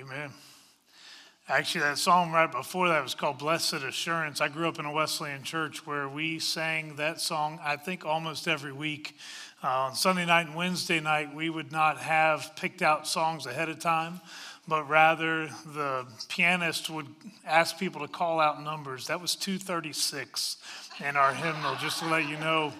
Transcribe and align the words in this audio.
Amen. 0.00 0.30
Actually, 1.46 1.82
that 1.82 1.98
song 1.98 2.32
right 2.32 2.50
before 2.50 2.88
that 2.88 3.02
was 3.02 3.14
called 3.14 3.36
Blessed 3.36 3.74
Assurance. 3.74 4.40
I 4.40 4.48
grew 4.48 4.66
up 4.66 4.78
in 4.78 4.86
a 4.86 4.92
Wesleyan 4.92 5.42
church 5.42 5.86
where 5.86 6.08
we 6.08 6.38
sang 6.38 6.96
that 6.96 7.20
song, 7.20 7.60
I 7.62 7.76
think, 7.76 8.06
almost 8.06 8.48
every 8.48 8.72
week. 8.72 9.14
Uh, 9.62 9.68
on 9.68 9.94
Sunday 9.94 10.24
night 10.24 10.46
and 10.46 10.54
Wednesday 10.54 11.00
night, 11.00 11.34
we 11.34 11.50
would 11.50 11.70
not 11.70 11.98
have 11.98 12.56
picked 12.56 12.80
out 12.80 13.06
songs 13.06 13.44
ahead 13.44 13.68
of 13.68 13.78
time, 13.78 14.22
but 14.66 14.88
rather 14.88 15.48
the 15.66 16.06
pianist 16.30 16.88
would 16.88 17.08
ask 17.44 17.78
people 17.78 18.00
to 18.00 18.08
call 18.08 18.40
out 18.40 18.62
numbers. 18.62 19.08
That 19.08 19.20
was 19.20 19.36
236 19.36 20.56
in 21.06 21.14
our 21.14 21.34
hymnal, 21.34 21.74
just 21.74 21.98
to 21.98 22.08
let 22.08 22.26
you 22.26 22.38
know. 22.38 22.72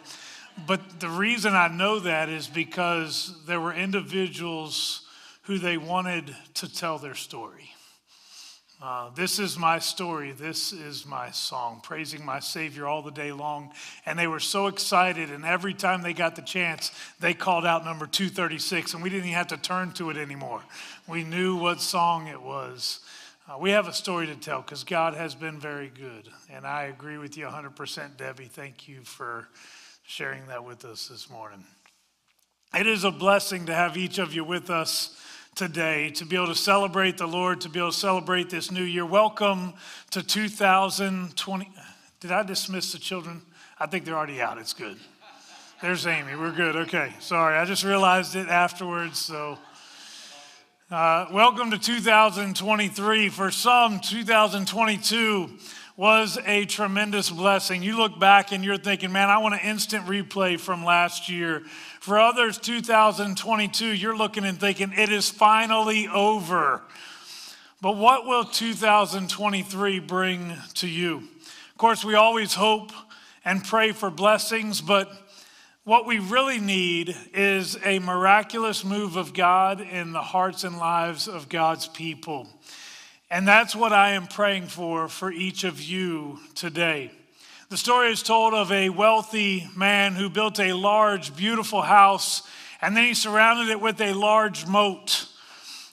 But 0.66 1.00
the 1.00 1.10
reason 1.10 1.52
I 1.52 1.68
know 1.68 1.98
that 1.98 2.30
is 2.30 2.46
because 2.46 3.34
there 3.44 3.60
were 3.60 3.74
individuals 3.74 5.02
who 5.42 5.58
they 5.58 5.76
wanted 5.76 6.34
to 6.54 6.72
tell 6.72 6.98
their 6.98 7.14
story. 7.14 7.70
Uh, 8.82 9.10
this 9.14 9.38
is 9.38 9.58
my 9.58 9.78
story. 9.78 10.32
This 10.32 10.72
is 10.72 11.04
my 11.04 11.30
song, 11.32 11.80
praising 11.82 12.24
my 12.24 12.40
Savior 12.40 12.86
all 12.86 13.02
the 13.02 13.10
day 13.10 13.30
long. 13.30 13.72
And 14.06 14.18
they 14.18 14.26
were 14.26 14.40
so 14.40 14.68
excited. 14.68 15.30
And 15.30 15.44
every 15.44 15.74
time 15.74 16.00
they 16.00 16.14
got 16.14 16.34
the 16.34 16.42
chance, 16.42 16.90
they 17.20 17.34
called 17.34 17.66
out 17.66 17.84
number 17.84 18.06
236. 18.06 18.94
And 18.94 19.02
we 19.02 19.10
didn't 19.10 19.26
even 19.26 19.34
have 19.34 19.48
to 19.48 19.58
turn 19.58 19.92
to 19.92 20.08
it 20.08 20.16
anymore. 20.16 20.62
We 21.06 21.24
knew 21.24 21.56
what 21.56 21.82
song 21.82 22.28
it 22.28 22.40
was. 22.40 23.00
Uh, 23.46 23.58
we 23.58 23.70
have 23.70 23.86
a 23.86 23.92
story 23.92 24.26
to 24.28 24.34
tell 24.34 24.62
because 24.62 24.84
God 24.84 25.12
has 25.12 25.34
been 25.34 25.60
very 25.60 25.88
good. 25.94 26.28
And 26.48 26.66
I 26.66 26.84
agree 26.84 27.18
with 27.18 27.36
you 27.36 27.44
100%, 27.44 28.16
Debbie. 28.16 28.44
Thank 28.46 28.88
you 28.88 29.02
for 29.02 29.46
sharing 30.04 30.46
that 30.46 30.64
with 30.64 30.86
us 30.86 31.08
this 31.08 31.28
morning. 31.28 31.64
It 32.72 32.86
is 32.86 33.04
a 33.04 33.10
blessing 33.10 33.66
to 33.66 33.74
have 33.74 33.98
each 33.98 34.18
of 34.18 34.32
you 34.32 34.42
with 34.42 34.70
us 34.70 35.20
today 35.60 36.08
to 36.08 36.24
be 36.24 36.36
able 36.36 36.46
to 36.46 36.54
celebrate 36.54 37.18
the 37.18 37.26
Lord, 37.26 37.60
to 37.60 37.68
be 37.68 37.78
able 37.78 37.90
to 37.90 37.94
celebrate 37.94 38.48
this 38.48 38.70
new 38.70 38.82
year. 38.82 39.04
Welcome 39.04 39.74
to 40.10 40.22
2020. 40.22 41.70
Did 42.18 42.32
I 42.32 42.42
dismiss 42.42 42.92
the 42.92 42.98
children? 42.98 43.42
I 43.78 43.84
think 43.84 44.06
they're 44.06 44.16
already 44.16 44.40
out. 44.40 44.56
It's 44.56 44.72
good. 44.72 44.96
There's 45.82 46.06
Amy. 46.06 46.34
We're 46.34 46.52
good. 46.52 46.76
Okay. 46.76 47.12
Sorry. 47.20 47.58
I 47.58 47.66
just 47.66 47.84
realized 47.84 48.36
it 48.36 48.48
afterwards. 48.48 49.18
So, 49.18 49.58
uh, 50.90 51.26
welcome 51.30 51.70
to 51.72 51.78
2023. 51.78 53.28
For 53.28 53.50
some, 53.50 54.00
2022 54.00 55.50
was 56.00 56.38
a 56.46 56.64
tremendous 56.64 57.28
blessing. 57.28 57.82
You 57.82 57.98
look 57.98 58.18
back 58.18 58.52
and 58.52 58.64
you're 58.64 58.78
thinking, 58.78 59.12
man, 59.12 59.28
I 59.28 59.36
want 59.36 59.52
an 59.52 59.60
instant 59.60 60.06
replay 60.06 60.58
from 60.58 60.82
last 60.82 61.28
year. 61.28 61.60
For 62.00 62.18
others, 62.18 62.56
2022, 62.56 63.84
you're 63.84 64.16
looking 64.16 64.46
and 64.46 64.58
thinking, 64.58 64.94
it 64.96 65.10
is 65.10 65.28
finally 65.28 66.08
over. 66.08 66.80
But 67.82 67.98
what 67.98 68.24
will 68.24 68.44
2023 68.44 69.98
bring 69.98 70.56
to 70.76 70.88
you? 70.88 71.16
Of 71.18 71.76
course, 71.76 72.02
we 72.02 72.14
always 72.14 72.54
hope 72.54 72.92
and 73.44 73.62
pray 73.62 73.92
for 73.92 74.08
blessings, 74.08 74.80
but 74.80 75.12
what 75.84 76.06
we 76.06 76.18
really 76.18 76.60
need 76.60 77.14
is 77.34 77.76
a 77.84 77.98
miraculous 77.98 78.86
move 78.86 79.16
of 79.16 79.34
God 79.34 79.82
in 79.82 80.12
the 80.12 80.22
hearts 80.22 80.64
and 80.64 80.78
lives 80.78 81.28
of 81.28 81.50
God's 81.50 81.88
people. 81.88 82.48
And 83.32 83.46
that's 83.46 83.76
what 83.76 83.92
I 83.92 84.10
am 84.10 84.26
praying 84.26 84.66
for 84.66 85.06
for 85.06 85.30
each 85.30 85.62
of 85.62 85.80
you 85.80 86.40
today. 86.56 87.12
The 87.68 87.76
story 87.76 88.10
is 88.10 88.24
told 88.24 88.54
of 88.54 88.72
a 88.72 88.88
wealthy 88.88 89.68
man 89.76 90.14
who 90.16 90.28
built 90.28 90.58
a 90.58 90.72
large, 90.72 91.36
beautiful 91.36 91.82
house, 91.82 92.42
and 92.82 92.96
then 92.96 93.04
he 93.04 93.14
surrounded 93.14 93.70
it 93.70 93.80
with 93.80 94.00
a 94.00 94.14
large 94.14 94.66
moat. 94.66 95.28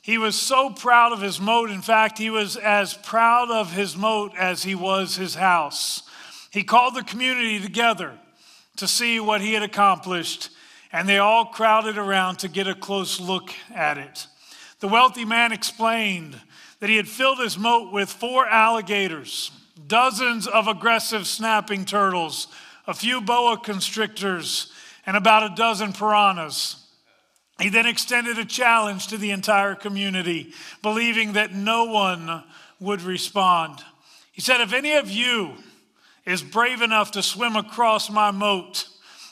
He 0.01 0.17
was 0.17 0.35
so 0.35 0.71
proud 0.71 1.11
of 1.11 1.21
his 1.21 1.39
moat. 1.39 1.69
In 1.69 1.83
fact, 1.83 2.17
he 2.17 2.31
was 2.31 2.57
as 2.57 2.95
proud 2.95 3.51
of 3.51 3.71
his 3.71 3.95
moat 3.95 4.31
as 4.35 4.63
he 4.63 4.73
was 4.73 5.15
his 5.15 5.35
house. 5.35 6.01
He 6.49 6.63
called 6.63 6.95
the 6.95 7.03
community 7.03 7.59
together 7.59 8.17
to 8.77 8.87
see 8.87 9.19
what 9.19 9.41
he 9.41 9.53
had 9.53 9.61
accomplished, 9.61 10.49
and 10.91 11.07
they 11.07 11.19
all 11.19 11.45
crowded 11.45 11.99
around 11.99 12.37
to 12.37 12.47
get 12.47 12.67
a 12.67 12.73
close 12.73 13.19
look 13.19 13.51
at 13.75 13.99
it. 13.99 14.25
The 14.79 14.87
wealthy 14.87 15.25
man 15.25 15.51
explained 15.51 16.39
that 16.79 16.89
he 16.89 16.97
had 16.97 17.07
filled 17.07 17.39
his 17.39 17.57
moat 17.57 17.91
with 17.91 18.09
four 18.09 18.47
alligators, 18.47 19.51
dozens 19.87 20.47
of 20.47 20.67
aggressive 20.67 21.25
snapping 21.27 21.85
turtles, 21.85 22.47
a 22.85 22.93
few 22.93 23.21
boa 23.21 23.57
constrictors, 23.57 24.71
and 25.05 25.17
about 25.17 25.51
a 25.51 25.55
dozen 25.55 25.93
piranhas. 25.93 26.83
He 27.59 27.69
then 27.69 27.87
extended 27.87 28.37
a 28.37 28.45
challenge 28.45 29.07
to 29.07 29.17
the 29.17 29.31
entire 29.31 29.73
community, 29.73 30.53
believing 30.81 31.33
that 31.33 31.53
no 31.53 31.85
one 31.85 32.43
would 32.79 33.01
respond. 33.01 33.83
He 34.31 34.41
said, 34.41 34.61
If 34.61 34.73
any 34.73 34.93
of 34.93 35.09
you 35.09 35.55
is 36.25 36.43
brave 36.43 36.81
enough 36.81 37.11
to 37.11 37.23
swim 37.23 37.55
across 37.55 38.11
my 38.11 38.29
moat, 38.29 38.87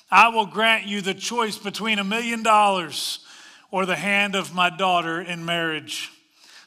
I 0.10 0.30
will 0.30 0.48
grant 0.48 0.86
you 0.86 1.02
the 1.02 1.14
choice 1.14 1.58
between 1.58 2.00
a 2.00 2.04
million 2.04 2.42
dollars 2.42 3.20
or 3.70 3.86
the 3.86 3.96
hand 3.96 4.34
of 4.34 4.56
my 4.56 4.70
daughter 4.70 5.22
in 5.22 5.46
marriage. 5.46 6.12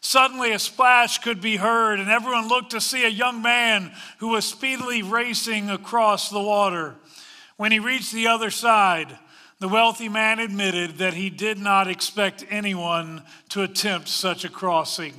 Suddenly, 0.09 0.53
a 0.53 0.59
splash 0.59 1.19
could 1.19 1.43
be 1.43 1.59
heard, 1.59 2.01
and 2.01 2.09
everyone 2.09 2.49
looked 2.49 2.71
to 2.71 2.81
see 2.81 3.05
a 3.05 3.11
young 3.11 3.43
man 3.43 3.93
who 4.21 4.29
was 4.29 4.47
speedily 4.47 5.03
racing 5.03 5.69
across 5.69 6.31
the 6.31 6.41
water. 6.41 6.95
When 7.59 7.73
he 7.73 7.79
reached 7.79 8.13
the 8.13 8.29
other 8.29 8.51
side, 8.51 9.19
the 9.59 9.69
wealthy 9.69 10.09
man 10.09 10.39
admitted 10.39 10.97
that 10.97 11.13
he 11.13 11.29
did 11.29 11.59
not 11.59 11.89
expect 11.89 12.47
anyone 12.49 13.23
to 13.51 13.63
attempt 13.63 14.09
such 14.09 14.47
a 14.47 14.49
crossing, 14.49 15.13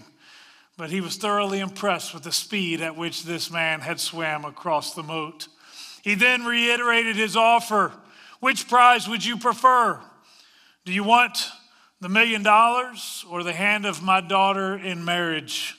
but 0.75 0.89
he 0.89 1.01
was 1.01 1.17
thoroughly 1.17 1.59
impressed 1.59 2.11
with 2.11 2.23
the 2.23 2.31
speed 2.31 2.81
at 2.81 2.97
which 2.97 3.25
this 3.25 3.51
man 3.51 3.81
had 3.81 3.99
swam 3.99 4.43
across 4.43 4.95
the 4.95 5.03
moat. 5.03 5.49
He 6.01 6.15
then 6.15 6.45
reiterated 6.45 7.15
his 7.15 7.35
offer 7.35 7.91
Which 8.39 8.67
prize 8.67 9.07
would 9.07 9.23
you 9.23 9.37
prefer? 9.37 9.99
Do 10.83 10.91
you 10.91 11.03
want 11.03 11.51
the 12.01 12.09
million 12.09 12.43
dollars 12.43 13.25
or 13.29 13.43
the 13.43 13.53
hand 13.53 13.85
of 13.85 14.01
my 14.01 14.21
daughter 14.21 14.77
in 14.77 15.03
marriage? 15.03 15.75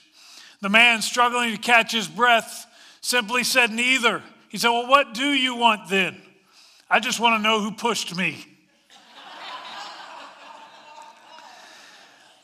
The 0.61 0.69
man, 0.69 1.01
struggling 1.01 1.51
to 1.51 1.57
catch 1.57 1.91
his 1.91 2.07
breath, 2.07 2.67
simply 3.01 3.43
said, 3.43 3.71
Neither. 3.71 4.21
He 4.49 4.57
said, 4.57 4.69
Well, 4.69 4.87
what 4.87 5.13
do 5.13 5.29
you 5.29 5.55
want 5.55 5.89
then? 5.89 6.21
I 6.89 6.99
just 6.99 7.19
want 7.19 7.37
to 7.37 7.41
know 7.41 7.61
who 7.61 7.71
pushed 7.71 8.15
me. 8.15 8.45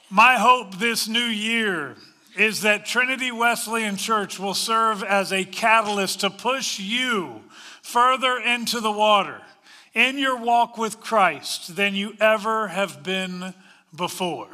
My 0.09 0.35
hope 0.35 0.75
this 0.75 1.09
new 1.09 1.19
year 1.19 1.97
is 2.37 2.61
that 2.61 2.85
Trinity 2.85 3.29
Wesleyan 3.29 3.97
Church 3.97 4.39
will 4.39 4.53
serve 4.53 5.03
as 5.03 5.33
a 5.33 5.43
catalyst 5.43 6.21
to 6.21 6.29
push 6.29 6.79
you 6.79 7.43
further 7.81 8.37
into 8.37 8.79
the 8.79 8.91
water 8.91 9.41
in 9.93 10.17
your 10.17 10.37
walk 10.37 10.77
with 10.77 11.01
Christ 11.01 11.75
than 11.75 11.93
you 11.93 12.16
ever 12.21 12.69
have 12.69 13.03
been 13.03 13.53
before. 13.95 14.47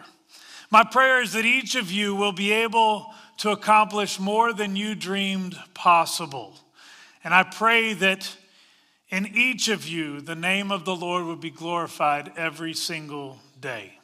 My 0.72 0.84
prayer 0.84 1.22
is 1.22 1.34
that 1.34 1.46
each 1.46 1.76
of 1.76 1.92
you 1.92 2.16
will 2.16 2.32
be 2.32 2.52
able 2.52 3.14
to 3.38 3.52
accomplish 3.52 4.20
more 4.20 4.54
than 4.54 4.76
you 4.76 4.96
dreamed 4.96 5.58
possible. 5.74 6.56
And 7.24 7.34
I 7.34 7.44
pray 7.44 7.94
that 7.94 8.36
in 9.10 9.28
each 9.36 9.68
of 9.68 9.88
you, 9.88 10.22
the 10.22 10.36
name 10.36 10.72
of 10.72 10.86
the 10.86 10.96
Lord 10.96 11.26
would 11.26 11.40
be 11.40 11.52
glorified 11.52 12.32
every 12.36 12.74
single 12.74 13.38
day. 13.62 14.00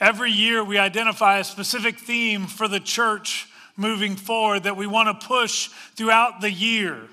Every 0.00 0.32
year, 0.32 0.64
we 0.64 0.78
identify 0.78 1.38
a 1.38 1.44
specific 1.44 1.98
theme 1.98 2.46
for 2.46 2.66
the 2.66 2.80
church 2.80 3.46
moving 3.76 4.16
forward 4.16 4.64
that 4.64 4.76
we 4.76 4.86
want 4.86 5.20
to 5.20 5.26
push 5.26 5.68
throughout 5.94 6.40
the 6.40 6.50
year. 6.50 7.08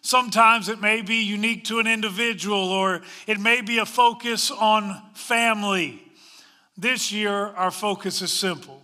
Sometimes 0.00 0.70
it 0.70 0.80
may 0.80 1.02
be 1.02 1.16
unique 1.16 1.64
to 1.66 1.78
an 1.78 1.86
individual, 1.86 2.70
or 2.70 3.02
it 3.26 3.38
may 3.38 3.60
be 3.60 3.76
a 3.78 3.84
focus 3.84 4.50
on 4.50 5.02
family. 5.12 6.02
This 6.80 7.12
year, 7.12 7.34
our 7.34 7.70
focus 7.70 8.22
is 8.22 8.32
simple. 8.32 8.80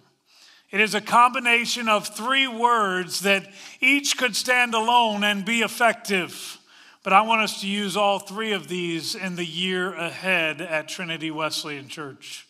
It 0.71 0.83
is 0.83 0.95
a 0.95 1.01
combination 1.01 1.89
of 1.89 2.07
three 2.07 2.47
words 2.47 3.21
that 3.21 3.51
each 3.81 4.19
could 4.19 4.37
stand 4.37 4.75
alone 4.75 5.25
and 5.25 5.47
be 5.47 5.61
effective. 5.61 6.59
But 7.03 7.15
I 7.15 7.23
want 7.23 7.41
us 7.41 7.63
to 7.63 7.67
use 7.67 7.97
all 7.97 8.19
three 8.19 8.53
of 8.53 8.69
these 8.69 9.15
in 9.15 9.37
the 9.37 9.47
year 9.47 9.95
ahead 9.95 10.61
at 10.61 10.89
Trinity 10.89 11.31
Wesleyan 11.31 11.89
Church. 11.89 12.47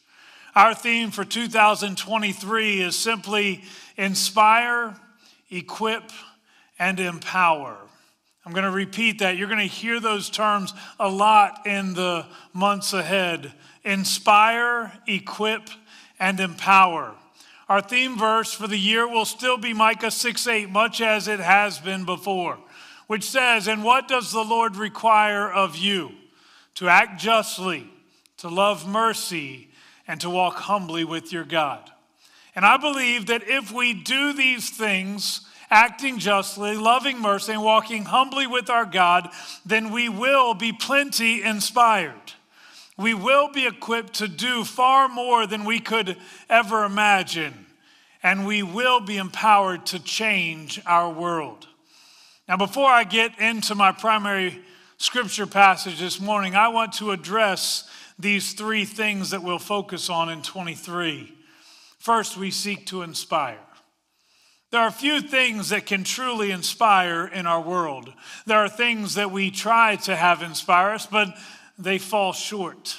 Our 0.56 0.74
theme 0.74 1.12
for 1.12 1.24
2023 1.24 2.80
is 2.80 2.98
simply 2.98 3.62
inspire, 3.96 4.96
equip, 5.48 6.10
and 6.76 6.98
empower. 6.98 7.76
I'm 8.44 8.52
going 8.52 8.64
to 8.64 8.72
repeat 8.72 9.20
that. 9.20 9.36
You're 9.36 9.46
going 9.46 9.60
to 9.60 9.72
hear 9.72 10.00
those 10.00 10.28
terms 10.28 10.74
a 10.98 11.08
lot 11.08 11.68
in 11.68 11.94
the 11.94 12.26
months 12.52 12.92
ahead 12.92 13.52
inspire, 13.86 14.92
equip, 15.06 15.70
and 16.18 16.40
empower. 16.40 17.14
Our 17.68 17.80
theme 17.80 18.18
verse 18.18 18.52
for 18.52 18.66
the 18.66 18.78
year 18.78 19.08
will 19.08 19.24
still 19.24 19.56
be 19.56 19.72
Micah 19.72 20.10
6 20.10 20.46
8, 20.46 20.70
much 20.70 21.00
as 21.00 21.28
it 21.28 21.40
has 21.40 21.78
been 21.78 22.04
before, 22.04 22.58
which 23.06 23.24
says, 23.24 23.66
And 23.66 23.82
what 23.82 24.08
does 24.08 24.32
the 24.32 24.44
Lord 24.44 24.76
require 24.76 25.50
of 25.50 25.76
you? 25.76 26.12
To 26.76 26.88
act 26.88 27.20
justly, 27.20 27.88
to 28.38 28.48
love 28.48 28.86
mercy, 28.86 29.68
and 30.06 30.20
to 30.20 30.30
walk 30.30 30.56
humbly 30.56 31.04
with 31.04 31.32
your 31.32 31.44
God. 31.44 31.90
And 32.54 32.64
I 32.64 32.76
believe 32.76 33.26
that 33.26 33.42
if 33.48 33.72
we 33.72 33.94
do 33.94 34.32
these 34.32 34.70
things, 34.70 35.40
acting 35.70 36.18
justly, 36.18 36.76
loving 36.76 37.20
mercy, 37.20 37.52
and 37.52 37.62
walking 37.62 38.04
humbly 38.04 38.46
with 38.46 38.70
our 38.70 38.84
God, 38.84 39.28
then 39.64 39.90
we 39.90 40.08
will 40.08 40.54
be 40.54 40.72
plenty 40.72 41.42
inspired. 41.42 42.32
We 42.98 43.12
will 43.12 43.52
be 43.52 43.66
equipped 43.66 44.14
to 44.14 44.28
do 44.28 44.64
far 44.64 45.08
more 45.08 45.46
than 45.46 45.64
we 45.64 45.80
could 45.80 46.16
ever 46.48 46.84
imagine, 46.84 47.66
and 48.22 48.46
we 48.46 48.62
will 48.62 49.00
be 49.00 49.18
empowered 49.18 49.84
to 49.86 49.98
change 49.98 50.80
our 50.86 51.10
world. 51.10 51.66
Now, 52.48 52.56
before 52.56 52.90
I 52.90 53.04
get 53.04 53.38
into 53.38 53.74
my 53.74 53.92
primary 53.92 54.60
scripture 54.98 55.46
passage 55.46 55.98
this 55.98 56.20
morning, 56.20 56.54
I 56.54 56.68
want 56.68 56.94
to 56.94 57.10
address 57.10 57.88
these 58.18 58.54
three 58.54 58.84
things 58.84 59.30
that 59.30 59.42
we'll 59.42 59.58
focus 59.58 60.08
on 60.08 60.30
in 60.30 60.40
23. 60.40 61.34
First, 61.98 62.36
we 62.36 62.50
seek 62.50 62.86
to 62.86 63.02
inspire. 63.02 63.58
There 64.70 64.80
are 64.80 64.90
few 64.90 65.20
things 65.20 65.68
that 65.68 65.86
can 65.86 66.02
truly 66.02 66.50
inspire 66.50 67.26
in 67.26 67.46
our 67.46 67.60
world. 67.60 68.12
There 68.46 68.58
are 68.58 68.68
things 68.68 69.14
that 69.14 69.30
we 69.30 69.50
try 69.50 69.96
to 69.96 70.16
have 70.16 70.42
inspire 70.42 70.90
us, 70.90 71.06
but 71.06 71.28
they 71.78 71.98
fall 71.98 72.32
short. 72.32 72.96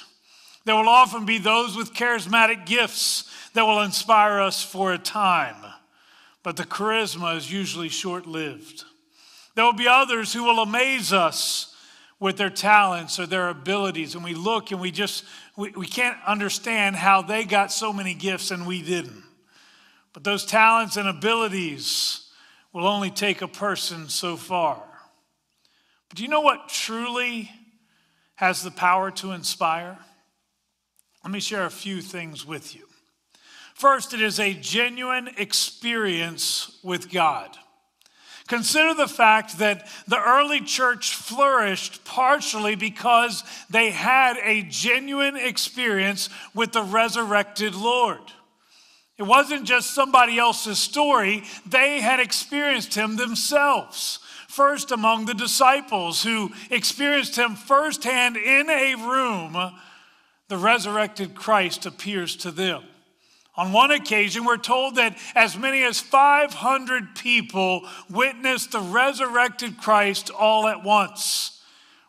There 0.64 0.76
will 0.76 0.88
often 0.88 1.24
be 1.24 1.38
those 1.38 1.76
with 1.76 1.94
charismatic 1.94 2.66
gifts 2.66 3.24
that 3.54 3.64
will 3.64 3.80
inspire 3.80 4.40
us 4.40 4.62
for 4.62 4.92
a 4.92 4.98
time, 4.98 5.56
but 6.42 6.56
the 6.56 6.64
charisma 6.64 7.36
is 7.36 7.50
usually 7.50 7.88
short 7.88 8.26
lived. 8.26 8.84
There 9.54 9.64
will 9.64 9.72
be 9.72 9.88
others 9.88 10.32
who 10.32 10.44
will 10.44 10.60
amaze 10.60 11.12
us 11.12 11.74
with 12.20 12.36
their 12.36 12.50
talents 12.50 13.18
or 13.18 13.26
their 13.26 13.48
abilities, 13.48 14.14
and 14.14 14.22
we 14.22 14.34
look 14.34 14.70
and 14.70 14.80
we 14.80 14.90
just 14.90 15.24
we, 15.56 15.70
we 15.70 15.86
can't 15.86 16.16
understand 16.26 16.94
how 16.94 17.22
they 17.22 17.44
got 17.44 17.72
so 17.72 17.92
many 17.92 18.14
gifts 18.14 18.50
and 18.50 18.66
we 18.66 18.82
didn't. 18.82 19.24
But 20.12 20.24
those 20.24 20.44
talents 20.44 20.96
and 20.96 21.08
abilities 21.08 22.30
will 22.72 22.86
only 22.86 23.10
take 23.10 23.42
a 23.42 23.48
person 23.48 24.08
so 24.08 24.36
far. 24.36 24.82
But 26.08 26.18
do 26.18 26.22
you 26.22 26.28
know 26.28 26.40
what 26.40 26.68
truly 26.68 27.50
has 28.38 28.62
the 28.62 28.70
power 28.70 29.10
to 29.10 29.32
inspire? 29.32 29.98
Let 31.24 31.32
me 31.32 31.40
share 31.40 31.64
a 31.64 31.70
few 31.70 32.00
things 32.00 32.46
with 32.46 32.72
you. 32.72 32.86
First, 33.74 34.14
it 34.14 34.22
is 34.22 34.38
a 34.38 34.54
genuine 34.54 35.28
experience 35.36 36.78
with 36.84 37.10
God. 37.10 37.50
Consider 38.46 38.94
the 38.94 39.08
fact 39.08 39.58
that 39.58 39.88
the 40.06 40.22
early 40.22 40.60
church 40.60 41.14
flourished 41.14 42.04
partially 42.04 42.76
because 42.76 43.42
they 43.70 43.90
had 43.90 44.36
a 44.44 44.62
genuine 44.62 45.36
experience 45.36 46.30
with 46.54 46.70
the 46.70 46.82
resurrected 46.82 47.74
Lord. 47.74 48.22
It 49.18 49.24
wasn't 49.24 49.64
just 49.66 49.94
somebody 49.94 50.38
else's 50.38 50.78
story, 50.78 51.42
they 51.66 52.00
had 52.00 52.20
experienced 52.20 52.94
him 52.94 53.16
themselves. 53.16 54.20
First, 54.48 54.90
among 54.90 55.26
the 55.26 55.34
disciples 55.34 56.22
who 56.22 56.50
experienced 56.70 57.36
him 57.36 57.54
firsthand 57.54 58.36
in 58.36 58.68
a 58.70 58.94
room, 58.94 59.56
the 60.48 60.56
resurrected 60.56 61.34
Christ 61.34 61.84
appears 61.84 62.34
to 62.36 62.50
them. 62.50 62.82
On 63.56 63.72
one 63.72 63.90
occasion, 63.90 64.44
we're 64.44 64.56
told 64.56 64.96
that 64.96 65.18
as 65.34 65.56
many 65.56 65.82
as 65.82 66.00
500 66.00 67.14
people 67.14 67.86
witnessed 68.08 68.72
the 68.72 68.80
resurrected 68.80 69.78
Christ 69.78 70.30
all 70.30 70.66
at 70.66 70.82
once. 70.82 71.60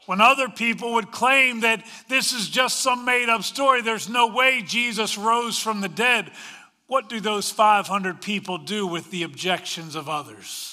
When 0.05 0.21
other 0.21 0.47
people 0.47 0.93
would 0.93 1.11
claim 1.11 1.59
that 1.61 1.85
this 2.07 2.33
is 2.33 2.49
just 2.49 2.79
some 2.79 3.03
made 3.03 3.29
up 3.29 3.43
story, 3.43 3.81
there's 3.81 4.09
no 4.09 4.27
way 4.27 4.61
Jesus 4.61 5.17
rose 5.17 5.59
from 5.59 5.81
the 5.81 5.89
dead, 5.89 6.31
what 6.87 7.09
do 7.09 7.19
those 7.19 7.51
500 7.51 8.21
people 8.21 8.59
do 8.59 8.87
with 8.87 9.11
the 9.11 9.23
objections 9.23 9.95
of 9.95 10.07
others? 10.07 10.68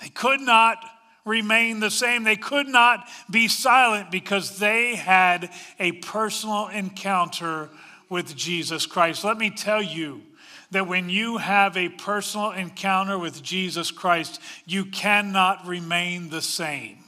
They 0.00 0.08
could 0.08 0.40
not 0.40 0.78
remain 1.24 1.80
the 1.80 1.90
same. 1.90 2.24
They 2.24 2.36
could 2.36 2.68
not 2.68 3.08
be 3.30 3.48
silent 3.48 4.10
because 4.10 4.58
they 4.58 4.94
had 4.94 5.50
a 5.78 5.92
personal 5.92 6.68
encounter 6.68 7.68
with 8.08 8.36
Jesus 8.36 8.86
Christ. 8.86 9.24
Let 9.24 9.36
me 9.36 9.50
tell 9.50 9.82
you 9.82 10.22
that 10.70 10.86
when 10.86 11.08
you 11.08 11.38
have 11.38 11.76
a 11.76 11.88
personal 11.88 12.52
encounter 12.52 13.18
with 13.18 13.42
Jesus 13.42 13.90
Christ, 13.90 14.40
you 14.64 14.84
cannot 14.86 15.66
remain 15.66 16.28
the 16.28 16.42
same. 16.42 16.98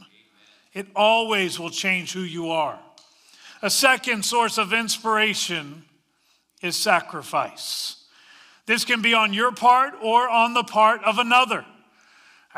It 0.75 0.87
always 0.95 1.59
will 1.59 1.71
change 1.71 2.13
who 2.13 2.21
you 2.21 2.51
are. 2.51 2.79
A 3.63 3.71
second 3.71 4.25
source 4.25 4.59
of 4.59 4.73
inspiration 4.73 5.85
is 6.63 6.77
sacrifice. 6.77 7.97
This 8.67 8.85
can 8.85 9.03
be 9.03 9.15
on 9.15 9.33
your 9.33 9.51
part 9.51 9.95
or 10.03 10.29
on 10.29 10.55
the 10.55 10.63
part 10.63 11.03
of 11.03 11.19
another. 11.19 11.65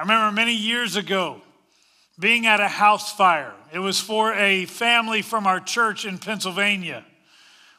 I 0.01 0.03
remember 0.03 0.35
many 0.35 0.55
years 0.55 0.97
ago 0.97 1.43
being 2.19 2.47
at 2.47 2.59
a 2.59 2.69
house 2.69 3.13
fire. 3.13 3.53
It 3.71 3.81
was 3.81 4.01
for 4.01 4.33
a 4.33 4.65
family 4.65 5.21
from 5.21 5.47
our 5.47 5.61
church 5.61 6.07
in 6.07 6.17
Pennsylvania. 6.17 7.05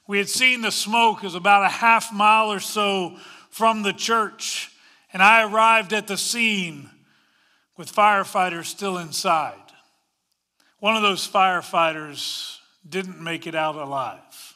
We 0.06 0.20
had 0.20 0.30
seen 0.30 0.62
the 0.62 0.72
smoke 0.72 1.24
was 1.24 1.34
about 1.34 1.66
a 1.66 1.70
half 1.70 2.14
mile 2.14 2.52
or 2.52 2.60
so 2.60 3.18
from 3.50 3.82
the 3.82 3.92
church, 3.92 4.72
and 5.12 5.24
I 5.24 5.42
arrived 5.52 5.94
at 5.94 6.06
the 6.06 6.16
scene 6.16 6.92
with 7.76 7.92
firefighters 7.92 8.66
still 8.66 9.00
inside. 9.00 9.56
One 10.78 10.96
of 10.96 11.02
those 11.02 11.28
firefighters 11.28 12.60
didn't 12.88 13.20
make 13.20 13.48
it 13.48 13.56
out 13.56 13.74
alive. 13.74 14.54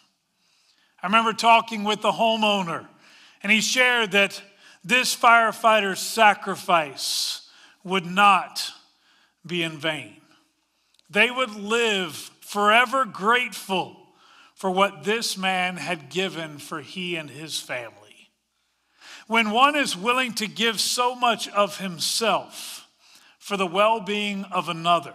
I 1.02 1.08
remember 1.08 1.34
talking 1.34 1.84
with 1.84 2.04
the 2.04 2.12
homeowner, 2.12 2.86
and 3.42 3.52
he 3.52 3.60
shared 3.60 4.12
that 4.12 4.40
this 4.84 5.16
firefighter's 5.16 5.98
sacrifice 6.00 7.42
would 7.86 8.06
not 8.06 8.72
be 9.46 9.64
in 9.64 9.78
vain. 9.78 10.18
They 11.10 11.32
would 11.32 11.56
live 11.56 12.14
forever 12.42 13.06
grateful 13.06 13.96
for 14.56 14.72
what 14.72 15.04
this 15.04 15.38
man 15.38 15.78
had 15.78 16.10
given 16.10 16.58
for 16.58 16.82
he 16.82 17.16
and 17.16 17.30
his 17.30 17.60
family. 17.60 18.32
When 19.28 19.52
one 19.52 19.76
is 19.76 19.96
willing 19.96 20.34
to 20.36 20.48
give 20.48 20.80
so 20.80 21.16
much 21.16 21.48
of 21.50 21.78
himself 21.78 22.88
for 23.40 23.56
the 23.56 23.68
well 23.68 24.00
being 24.00 24.46
of 24.46 24.68
another, 24.68 25.14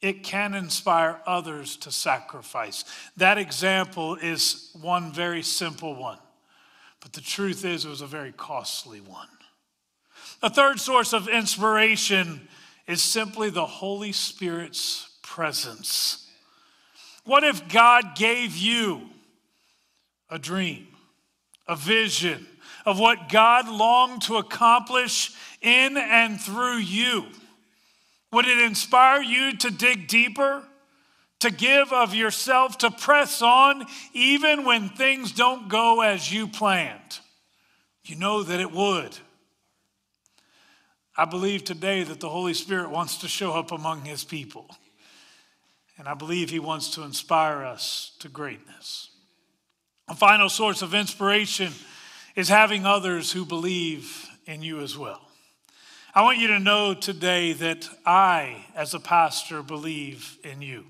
it 0.00 0.24
can 0.24 0.54
inspire 0.54 1.20
others 1.26 1.76
to 1.78 1.90
sacrifice. 1.92 2.84
That 3.16 3.38
example 3.38 4.16
is 4.16 4.70
one 4.80 5.12
very 5.12 5.42
simple 5.42 5.94
one, 5.94 6.18
but 7.00 7.12
the 7.12 7.20
truth 7.20 7.64
is, 7.64 7.84
it 7.84 7.88
was 7.88 8.00
a 8.00 8.06
very 8.06 8.32
costly 8.32 9.00
one. 9.00 9.28
A 10.42 10.50
third 10.50 10.80
source 10.80 11.12
of 11.12 11.28
inspiration 11.28 12.48
is 12.88 13.00
simply 13.00 13.48
the 13.48 13.64
Holy 13.64 14.10
Spirit's 14.10 15.08
presence. 15.22 16.28
What 17.24 17.44
if 17.44 17.68
God 17.68 18.16
gave 18.16 18.56
you 18.56 19.02
a 20.28 20.40
dream, 20.40 20.88
a 21.68 21.76
vision 21.76 22.46
of 22.84 22.98
what 22.98 23.28
God 23.28 23.68
longed 23.68 24.22
to 24.22 24.38
accomplish 24.38 25.32
in 25.60 25.96
and 25.96 26.40
through 26.40 26.78
you? 26.78 27.26
Would 28.32 28.46
it 28.46 28.58
inspire 28.58 29.22
you 29.22 29.56
to 29.58 29.70
dig 29.70 30.08
deeper, 30.08 30.64
to 31.38 31.50
give 31.52 31.92
of 31.92 32.16
yourself, 32.16 32.78
to 32.78 32.90
press 32.90 33.42
on 33.42 33.86
even 34.12 34.64
when 34.64 34.88
things 34.88 35.30
don't 35.30 35.68
go 35.68 36.00
as 36.00 36.32
you 36.32 36.48
planned? 36.48 37.20
You 38.04 38.16
know 38.16 38.42
that 38.42 38.58
it 38.58 38.72
would. 38.72 39.16
I 41.16 41.26
believe 41.26 41.64
today 41.64 42.02
that 42.04 42.20
the 42.20 42.28
Holy 42.28 42.54
Spirit 42.54 42.90
wants 42.90 43.18
to 43.18 43.28
show 43.28 43.52
up 43.52 43.70
among 43.70 44.02
his 44.04 44.24
people. 44.24 44.66
And 45.98 46.08
I 46.08 46.14
believe 46.14 46.48
he 46.48 46.58
wants 46.58 46.90
to 46.94 47.02
inspire 47.02 47.64
us 47.64 48.16
to 48.20 48.28
greatness. 48.28 49.10
A 50.08 50.14
final 50.14 50.48
source 50.48 50.80
of 50.80 50.94
inspiration 50.94 51.72
is 52.34 52.48
having 52.48 52.86
others 52.86 53.30
who 53.30 53.44
believe 53.44 54.26
in 54.46 54.62
you 54.62 54.80
as 54.80 54.96
well. 54.96 55.20
I 56.14 56.22
want 56.22 56.38
you 56.38 56.48
to 56.48 56.58
know 56.58 56.94
today 56.94 57.52
that 57.54 57.88
I, 58.04 58.64
as 58.74 58.94
a 58.94 59.00
pastor, 59.00 59.62
believe 59.62 60.38
in 60.42 60.62
you. 60.62 60.84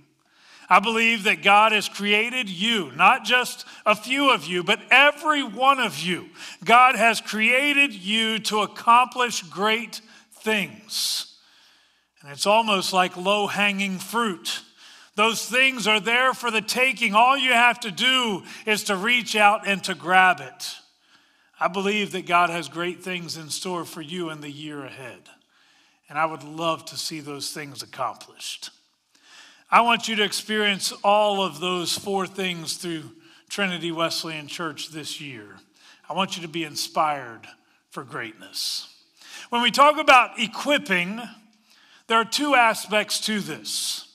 I 0.69 0.81
believe 0.81 1.25
that 1.25 1.43
God 1.43 1.73
has 1.73 1.89
created 1.89 2.49
you, 2.49 2.93
not 2.93 3.25
just 3.25 3.67
a 3.85 3.95
few 3.95 4.33
of 4.33 4.47
you, 4.47 4.63
but 4.63 4.81
every 4.91 5.43
one 5.43 5.79
of 5.79 5.99
you. 5.99 6.31
God 6.65 6.95
has 6.95 7.21
created 7.21 7.93
you 7.93 8.39
to 8.39 8.61
accomplish 8.61 9.43
great 9.43 10.01
things. 10.43 11.37
And 12.21 12.31
it's 12.31 12.47
almost 12.47 12.93
like 12.93 13.17
low 13.17 13.47
hanging 13.47 13.99
fruit. 13.99 14.61
Those 15.15 15.45
things 15.45 15.87
are 15.87 16.01
there 16.01 16.33
for 16.35 16.51
the 16.51 16.63
taking. 16.63 17.15
All 17.15 17.37
you 17.37 17.53
have 17.53 17.81
to 17.81 17.91
do 17.91 18.43
is 18.65 18.85
to 18.85 18.97
reach 18.97 19.37
out 19.37 19.67
and 19.67 19.83
to 19.85 19.95
grab 19.95 20.41
it. 20.41 20.77
I 21.61 21.69
believe 21.69 22.13
that 22.13 22.27
God 22.27 22.51
has 22.51 22.69
great 22.69 23.03
things 23.03 23.37
in 23.37 23.49
store 23.51 23.85
for 23.85 24.01
you 24.01 24.31
in 24.31 24.41
the 24.41 24.51
year 24.51 24.85
ahead. 24.85 25.21
And 26.09 26.19
I 26.19 26.27
would 26.27 26.45
love 26.45 26.85
to 26.87 26.97
see 26.97 27.21
those 27.21 27.53
things 27.53 27.83
accomplished. 27.83 28.71
I 29.71 29.81
want 29.81 30.09
you 30.09 30.17
to 30.17 30.25
experience 30.25 30.93
all 31.03 31.43
of 31.43 31.61
those 31.61 31.97
four 31.97 32.27
things 32.27 32.77
through 32.77 33.05
Trinity 33.49 33.93
Wesleyan 33.93 34.47
Church 34.47 34.91
this 34.91 35.21
year. 35.21 35.57
I 36.09 36.15
want 36.15 36.37
you 36.37 36.43
to 36.43 36.49
be 36.49 36.65
inspired 36.65 37.47
for 37.91 38.03
greatness. 38.03 38.92
When 39.51 39.63
we 39.63 39.71
talk 39.71 39.99
about 39.99 40.39
equipping, 40.39 41.21
there 42.07 42.19
are 42.19 42.25
two 42.25 42.55
aspects 42.55 43.21
to 43.23 43.41
this. 43.41 44.09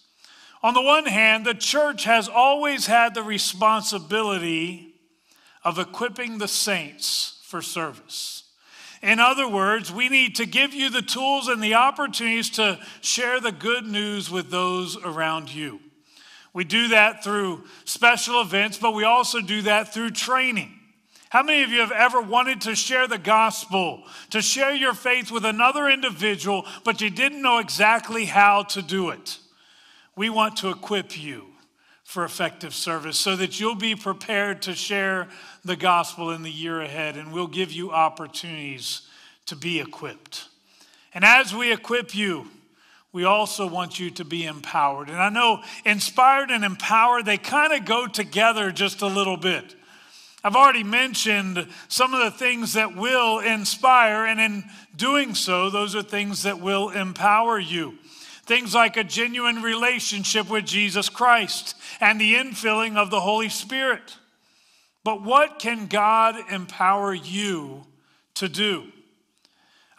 On 0.64 0.74
the 0.74 0.82
one 0.82 1.06
hand, 1.06 1.46
the 1.46 1.54
church 1.54 2.04
has 2.06 2.28
always 2.28 2.88
had 2.88 3.14
the 3.14 3.24
responsibility 3.24 4.94
of 5.64 5.80
equipping 5.80 6.38
the 6.38 6.48
saints 6.48 7.40
for 7.44 7.62
service. 7.62 8.44
In 9.02 9.20
other 9.20 9.48
words, 9.48 9.92
we 9.92 10.10
need 10.10 10.36
to 10.38 10.46
give 10.46 10.74
you 10.74 10.90
the 10.90 11.02
tools 11.04 11.48
and 11.48 11.62
the 11.62 11.76
opportunities 11.76 12.50
to 12.52 12.80
share 13.02 13.40
the 13.40 13.52
good 13.52 13.86
news 13.86 14.32
with 14.32 14.50
those 14.50 14.98
around 14.98 15.54
you. 15.54 15.80
We 16.54 16.64
do 16.64 16.88
that 16.88 17.24
through 17.24 17.66
special 17.86 18.42
events, 18.42 18.78
but 18.78 18.96
we 18.96 19.04
also 19.04 19.42
do 19.42 19.62
that 19.64 19.94
through 19.94 20.12
training. 20.12 20.77
How 21.38 21.44
many 21.44 21.62
of 21.62 21.70
you 21.70 21.82
have 21.82 21.92
ever 21.92 22.20
wanted 22.20 22.62
to 22.62 22.74
share 22.74 23.08
the 23.08 23.20
gospel, 23.20 24.02
to 24.32 24.42
share 24.42 24.74
your 24.74 24.96
faith 24.96 25.30
with 25.30 25.46
another 25.46 25.88
individual, 25.88 26.66
but 26.84 27.00
you 27.00 27.12
didn't 27.12 27.44
know 27.44 27.60
exactly 27.60 28.26
how 28.26 28.64
to 28.64 28.82
do 28.82 29.10
it? 29.10 29.38
We 30.16 30.32
want 30.32 30.58
to 30.58 30.72
equip 30.72 31.16
you 31.16 31.46
for 32.04 32.26
effective 32.26 32.74
service 32.74 33.20
so 33.20 33.36
that 33.36 33.60
you'll 33.60 33.76
be 33.76 33.94
prepared 33.94 34.64
to 34.64 34.74
share 34.74 35.28
the 35.64 35.76
gospel 35.76 36.32
in 36.32 36.42
the 36.42 36.50
year 36.50 36.82
ahead, 36.82 37.18
and 37.18 37.32
we'll 37.32 37.46
give 37.46 37.72
you 37.72 37.92
opportunities 37.92 39.04
to 39.46 39.56
be 39.56 39.80
equipped. 39.80 40.48
And 41.14 41.24
as 41.24 41.54
we 41.54 41.72
equip 41.72 42.16
you, 42.16 42.48
we 43.12 43.26
also 43.26 43.68
want 43.68 44.00
you 44.00 44.10
to 44.10 44.26
be 44.26 44.46
empowered. 44.46 45.10
And 45.10 45.20
I 45.20 45.30
know 45.30 45.62
inspired 45.86 46.50
and 46.50 46.66
empowered, 46.66 47.28
they 47.28 47.38
kind 47.38 47.74
of 47.74 47.86
go 47.86 48.08
together 48.08 48.72
just 48.72 49.04
a 49.04 49.08
little 49.08 49.38
bit. 49.38 49.76
I've 50.44 50.56
already 50.56 50.84
mentioned 50.84 51.68
some 51.88 52.14
of 52.14 52.24
the 52.24 52.38
things 52.38 52.74
that 52.74 52.96
will 52.96 53.40
inspire, 53.40 54.26
and 54.26 54.40
in 54.40 54.64
doing 54.96 55.36
so, 55.36 55.70
those 55.70 55.96
are 55.96 56.04
things 56.04 56.44
that 56.44 56.60
will 56.60 56.90
empower 56.90 57.60
you. 57.60 57.98
Things 58.46 58.74
like 58.74 58.96
a 58.96 59.04
genuine 59.04 59.62
relationship 59.62 60.50
with 60.50 60.66
Jesus 60.66 61.10
Christ 61.10 61.76
and 62.00 62.22
the 62.22 62.36
infilling 62.36 62.96
of 62.96 63.10
the 63.10 63.20
Holy 63.20 63.50
Spirit. 63.50 64.16
But 65.04 65.22
what 65.24 65.60
can 65.60 65.88
God 65.88 66.36
empower 66.52 67.14
you 67.14 67.86
to 68.36 68.48
do? 68.48 68.86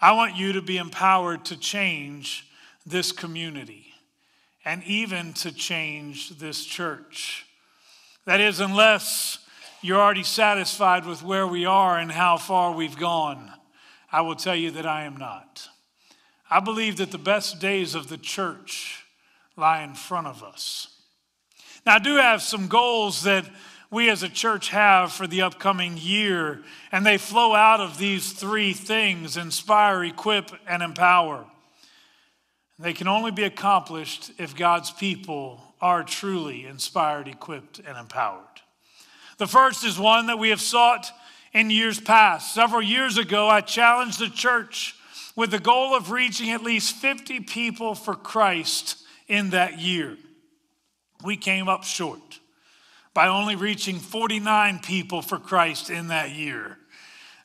I 0.00 0.12
want 0.12 0.36
you 0.36 0.52
to 0.52 0.62
be 0.62 0.78
empowered 0.78 1.44
to 1.46 1.58
change 1.58 2.46
this 2.86 3.10
community 3.12 3.92
and 4.64 4.82
even 4.84 5.32
to 5.34 5.52
change 5.52 6.38
this 6.38 6.64
church. 6.64 7.46
That 8.24 8.40
is, 8.40 8.60
unless 8.60 9.38
you're 9.82 10.00
already 10.00 10.24
satisfied 10.24 11.06
with 11.06 11.22
where 11.22 11.46
we 11.46 11.64
are 11.64 11.98
and 11.98 12.10
how 12.10 12.36
far 12.36 12.72
we've 12.72 12.98
gone, 12.98 13.52
I 14.10 14.22
will 14.22 14.36
tell 14.36 14.56
you 14.56 14.70
that 14.72 14.86
I 14.86 15.04
am 15.04 15.16
not. 15.16 15.68
I 16.50 16.60
believe 16.60 16.96
that 16.96 17.10
the 17.10 17.18
best 17.18 17.60
days 17.60 17.94
of 17.94 18.08
the 18.08 18.18
church 18.18 19.04
lie 19.56 19.82
in 19.82 19.94
front 19.94 20.26
of 20.26 20.42
us. 20.42 20.88
Now, 21.84 21.96
I 21.96 21.98
do 21.98 22.16
have 22.16 22.42
some 22.42 22.68
goals 22.68 23.22
that 23.22 23.44
we 23.90 24.10
as 24.10 24.22
a 24.22 24.28
church 24.28 24.68
have 24.70 25.12
for 25.12 25.26
the 25.26 25.42
upcoming 25.42 25.96
year, 25.96 26.62
and 26.92 27.04
they 27.04 27.18
flow 27.18 27.54
out 27.54 27.80
of 27.80 27.98
these 27.98 28.32
three 28.32 28.72
things 28.72 29.36
inspire, 29.36 30.04
equip, 30.04 30.50
and 30.66 30.82
empower. 30.82 31.46
They 32.78 32.92
can 32.92 33.08
only 33.08 33.30
be 33.30 33.44
accomplished 33.44 34.30
if 34.38 34.54
God's 34.54 34.90
people 34.90 35.60
are 35.80 36.02
truly 36.02 36.66
inspired, 36.66 37.28
equipped, 37.28 37.80
and 37.80 37.96
empowered. 37.96 38.44
The 39.38 39.46
first 39.46 39.84
is 39.84 39.98
one 39.98 40.26
that 40.26 40.38
we 40.38 40.50
have 40.50 40.60
sought 40.60 41.10
in 41.52 41.70
years 41.70 42.00
past. 42.00 42.54
Several 42.54 42.82
years 42.82 43.16
ago, 43.16 43.48
I 43.48 43.60
challenged 43.60 44.18
the 44.18 44.28
church 44.28 44.94
with 45.36 45.52
the 45.52 45.60
goal 45.60 45.94
of 45.94 46.10
reaching 46.10 46.50
at 46.50 46.62
least 46.62 46.96
50 46.96 47.40
people 47.40 47.94
for 47.94 48.14
Christ 48.14 48.98
in 49.28 49.50
that 49.50 49.78
year. 49.78 50.16
We 51.24 51.36
came 51.36 51.68
up 51.68 51.84
short 51.84 52.40
by 53.14 53.28
only 53.28 53.54
reaching 53.54 53.98
49 53.98 54.80
people 54.80 55.22
for 55.22 55.38
Christ 55.38 55.90
in 55.90 56.08
that 56.08 56.30
year. 56.30 56.76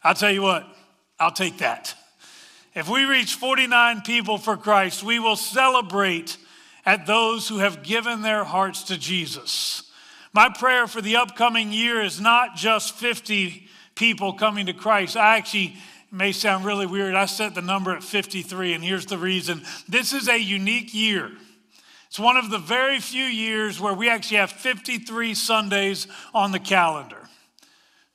I'll 0.03 0.15
tell 0.15 0.31
you 0.31 0.41
what, 0.41 0.67
I'll 1.19 1.31
take 1.31 1.59
that. 1.59 1.95
If 2.75 2.89
we 2.89 3.05
reach 3.05 3.35
49 3.35 4.01
people 4.01 4.39
for 4.39 4.57
Christ, 4.57 5.03
we 5.03 5.19
will 5.19 5.35
celebrate 5.35 6.37
at 6.85 7.05
those 7.05 7.47
who 7.47 7.59
have 7.59 7.83
given 7.83 8.23
their 8.23 8.43
hearts 8.43 8.83
to 8.83 8.97
Jesus. 8.97 9.82
My 10.33 10.49
prayer 10.49 10.87
for 10.87 10.99
the 10.99 11.17
upcoming 11.17 11.71
year 11.71 12.01
is 12.01 12.19
not 12.19 12.55
just 12.55 12.95
50 12.95 13.67
people 13.93 14.33
coming 14.33 14.65
to 14.65 14.73
Christ. 14.73 15.15
I 15.15 15.37
actually 15.37 15.75
may 16.11 16.31
sound 16.31 16.65
really 16.65 16.87
weird. 16.87 17.13
I 17.13 17.25
set 17.25 17.53
the 17.53 17.61
number 17.61 17.95
at 17.95 18.03
53, 18.03 18.73
and 18.73 18.83
here's 18.83 19.05
the 19.05 19.17
reason. 19.19 19.61
This 19.87 20.11
is 20.11 20.27
a 20.27 20.37
unique 20.37 20.91
year. 20.91 21.31
It's 22.07 22.19
one 22.19 22.37
of 22.37 22.49
the 22.49 22.57
very 22.57 22.99
few 22.99 23.23
years 23.23 23.79
where 23.79 23.93
we 23.93 24.09
actually 24.09 24.37
have 24.37 24.51
53 24.51 25.35
Sundays 25.35 26.07
on 26.33 26.51
the 26.51 26.59
calendar. 26.59 27.29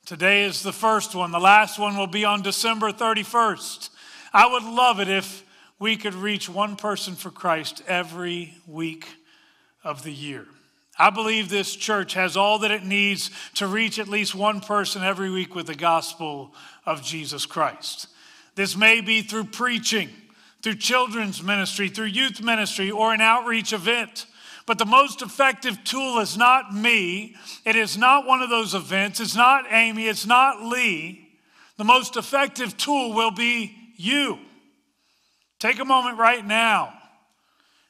Today 0.05 0.43
is 0.43 0.61
the 0.61 0.73
first 0.73 1.15
one. 1.15 1.31
The 1.31 1.39
last 1.39 1.79
one 1.79 1.95
will 1.95 2.07
be 2.07 2.25
on 2.25 2.41
December 2.41 2.91
31st. 2.91 3.89
I 4.33 4.51
would 4.51 4.63
love 4.63 4.99
it 4.99 5.07
if 5.07 5.45
we 5.79 5.95
could 5.95 6.15
reach 6.15 6.49
one 6.49 6.75
person 6.75 7.15
for 7.15 7.31
Christ 7.31 7.81
every 7.87 8.55
week 8.67 9.07
of 9.85 10.03
the 10.03 10.11
year. 10.11 10.47
I 10.99 11.09
believe 11.09 11.47
this 11.47 11.77
church 11.77 12.13
has 12.15 12.35
all 12.35 12.59
that 12.59 12.71
it 12.71 12.83
needs 12.83 13.31
to 13.55 13.67
reach 13.67 13.99
at 13.99 14.09
least 14.09 14.35
one 14.35 14.59
person 14.59 15.01
every 15.01 15.31
week 15.31 15.55
with 15.55 15.67
the 15.67 15.75
gospel 15.75 16.53
of 16.85 17.01
Jesus 17.01 17.45
Christ. 17.45 18.07
This 18.55 18.75
may 18.75 18.99
be 18.99 19.21
through 19.21 19.45
preaching, 19.45 20.09
through 20.61 20.75
children's 20.75 21.41
ministry, 21.41 21.87
through 21.87 22.07
youth 22.07 22.41
ministry, 22.41 22.91
or 22.91 23.13
an 23.13 23.21
outreach 23.21 23.71
event. 23.71 24.25
But 24.65 24.77
the 24.77 24.85
most 24.85 25.21
effective 25.21 25.81
tool 25.85 26.19
is 26.19 26.35
not 26.35 26.75
me. 26.75 27.37
It 27.65 27.77
is 27.77 27.97
not 27.97 28.27
one 28.27 28.41
of 28.41 28.49
those 28.49 28.73
events. 28.73 29.21
It's 29.21 29.37
not 29.37 29.71
Amy. 29.71 30.07
It's 30.07 30.25
not 30.25 30.61
Lee. 30.61 31.29
The 31.77 31.85
most 31.85 32.17
effective 32.17 32.75
tool 32.75 33.13
will 33.13 33.31
be 33.31 33.73
you. 33.95 34.37
Take 35.59 35.79
a 35.79 35.85
moment 35.85 36.17
right 36.17 36.45
now 36.45 36.98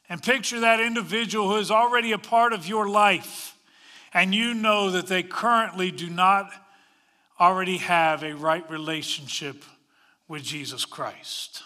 and 0.10 0.22
picture 0.22 0.60
that 0.60 0.80
individual 0.80 1.48
who 1.48 1.58
is 1.58 1.70
already 1.70 2.12
a 2.12 2.18
part 2.18 2.52
of 2.52 2.68
your 2.68 2.90
life, 2.90 3.56
and 4.14 4.34
you 4.34 4.56
know 4.56 4.90
that 4.90 5.08
they 5.08 5.22
currently 5.22 5.92
do 5.92 6.10
not 6.10 6.52
already 7.40 7.78
have 7.78 8.24
a 8.24 8.36
right 8.36 8.70
relationship 8.70 9.64
with 10.28 10.44
Jesus 10.44 10.84
Christ. 10.84 11.64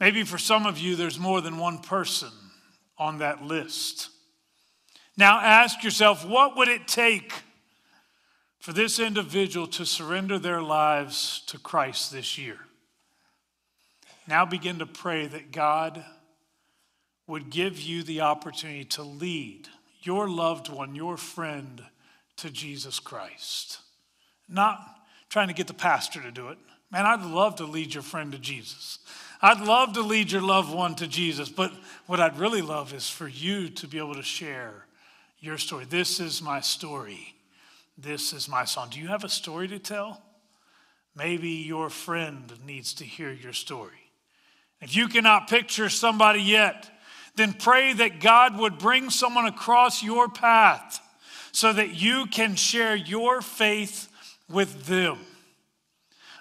Maybe 0.00 0.24
for 0.24 0.38
some 0.38 0.66
of 0.66 0.78
you, 0.78 0.96
there's 0.96 1.18
more 1.18 1.42
than 1.42 1.58
one 1.58 1.78
person 1.78 2.30
on 2.96 3.18
that 3.18 3.42
list. 3.42 4.08
Now 5.16 5.40
ask 5.40 5.84
yourself 5.84 6.26
what 6.26 6.56
would 6.56 6.68
it 6.68 6.88
take 6.88 7.32
for 8.60 8.72
this 8.72 8.98
individual 8.98 9.66
to 9.68 9.84
surrender 9.84 10.38
their 10.38 10.62
lives 10.62 11.42
to 11.46 11.58
Christ 11.58 12.12
this 12.12 12.38
year? 12.38 12.58
Now 14.26 14.46
begin 14.46 14.78
to 14.78 14.86
pray 14.86 15.26
that 15.26 15.52
God 15.52 16.04
would 17.30 17.48
give 17.50 17.80
you 17.80 18.02
the 18.02 18.20
opportunity 18.20 18.84
to 18.84 19.02
lead 19.02 19.68
your 20.02 20.28
loved 20.28 20.68
one, 20.68 20.94
your 20.94 21.16
friend, 21.16 21.82
to 22.36 22.50
Jesus 22.50 22.98
Christ. 22.98 23.78
Not 24.48 24.80
trying 25.28 25.48
to 25.48 25.54
get 25.54 25.66
the 25.66 25.74
pastor 25.74 26.20
to 26.20 26.30
do 26.30 26.48
it. 26.48 26.58
Man, 26.90 27.06
I'd 27.06 27.22
love 27.22 27.56
to 27.56 27.64
lead 27.64 27.94
your 27.94 28.02
friend 28.02 28.32
to 28.32 28.38
Jesus. 28.38 28.98
I'd 29.40 29.60
love 29.60 29.92
to 29.92 30.02
lead 30.02 30.32
your 30.32 30.42
loved 30.42 30.74
one 30.74 30.96
to 30.96 31.06
Jesus, 31.06 31.48
but 31.48 31.72
what 32.06 32.20
I'd 32.20 32.38
really 32.38 32.62
love 32.62 32.92
is 32.92 33.08
for 33.08 33.28
you 33.28 33.68
to 33.68 33.86
be 33.86 33.98
able 33.98 34.14
to 34.14 34.22
share 34.22 34.86
your 35.38 35.56
story. 35.56 35.84
This 35.84 36.18
is 36.18 36.42
my 36.42 36.60
story. 36.60 37.34
This 37.96 38.32
is 38.32 38.48
my 38.48 38.64
song. 38.64 38.88
Do 38.90 38.98
you 38.98 39.08
have 39.08 39.24
a 39.24 39.28
story 39.28 39.68
to 39.68 39.78
tell? 39.78 40.20
Maybe 41.14 41.48
your 41.48 41.90
friend 41.90 42.52
needs 42.66 42.92
to 42.94 43.04
hear 43.04 43.30
your 43.30 43.52
story. 43.52 44.10
If 44.80 44.96
you 44.96 45.08
cannot 45.08 45.48
picture 45.48 45.88
somebody 45.88 46.40
yet, 46.40 46.90
then 47.36 47.52
pray 47.52 47.92
that 47.92 48.20
God 48.20 48.58
would 48.58 48.78
bring 48.78 49.10
someone 49.10 49.46
across 49.46 50.02
your 50.02 50.28
path 50.28 51.00
so 51.52 51.72
that 51.72 51.94
you 51.94 52.26
can 52.26 52.54
share 52.54 52.94
your 52.94 53.40
faith 53.40 54.08
with 54.48 54.86
them. 54.86 55.18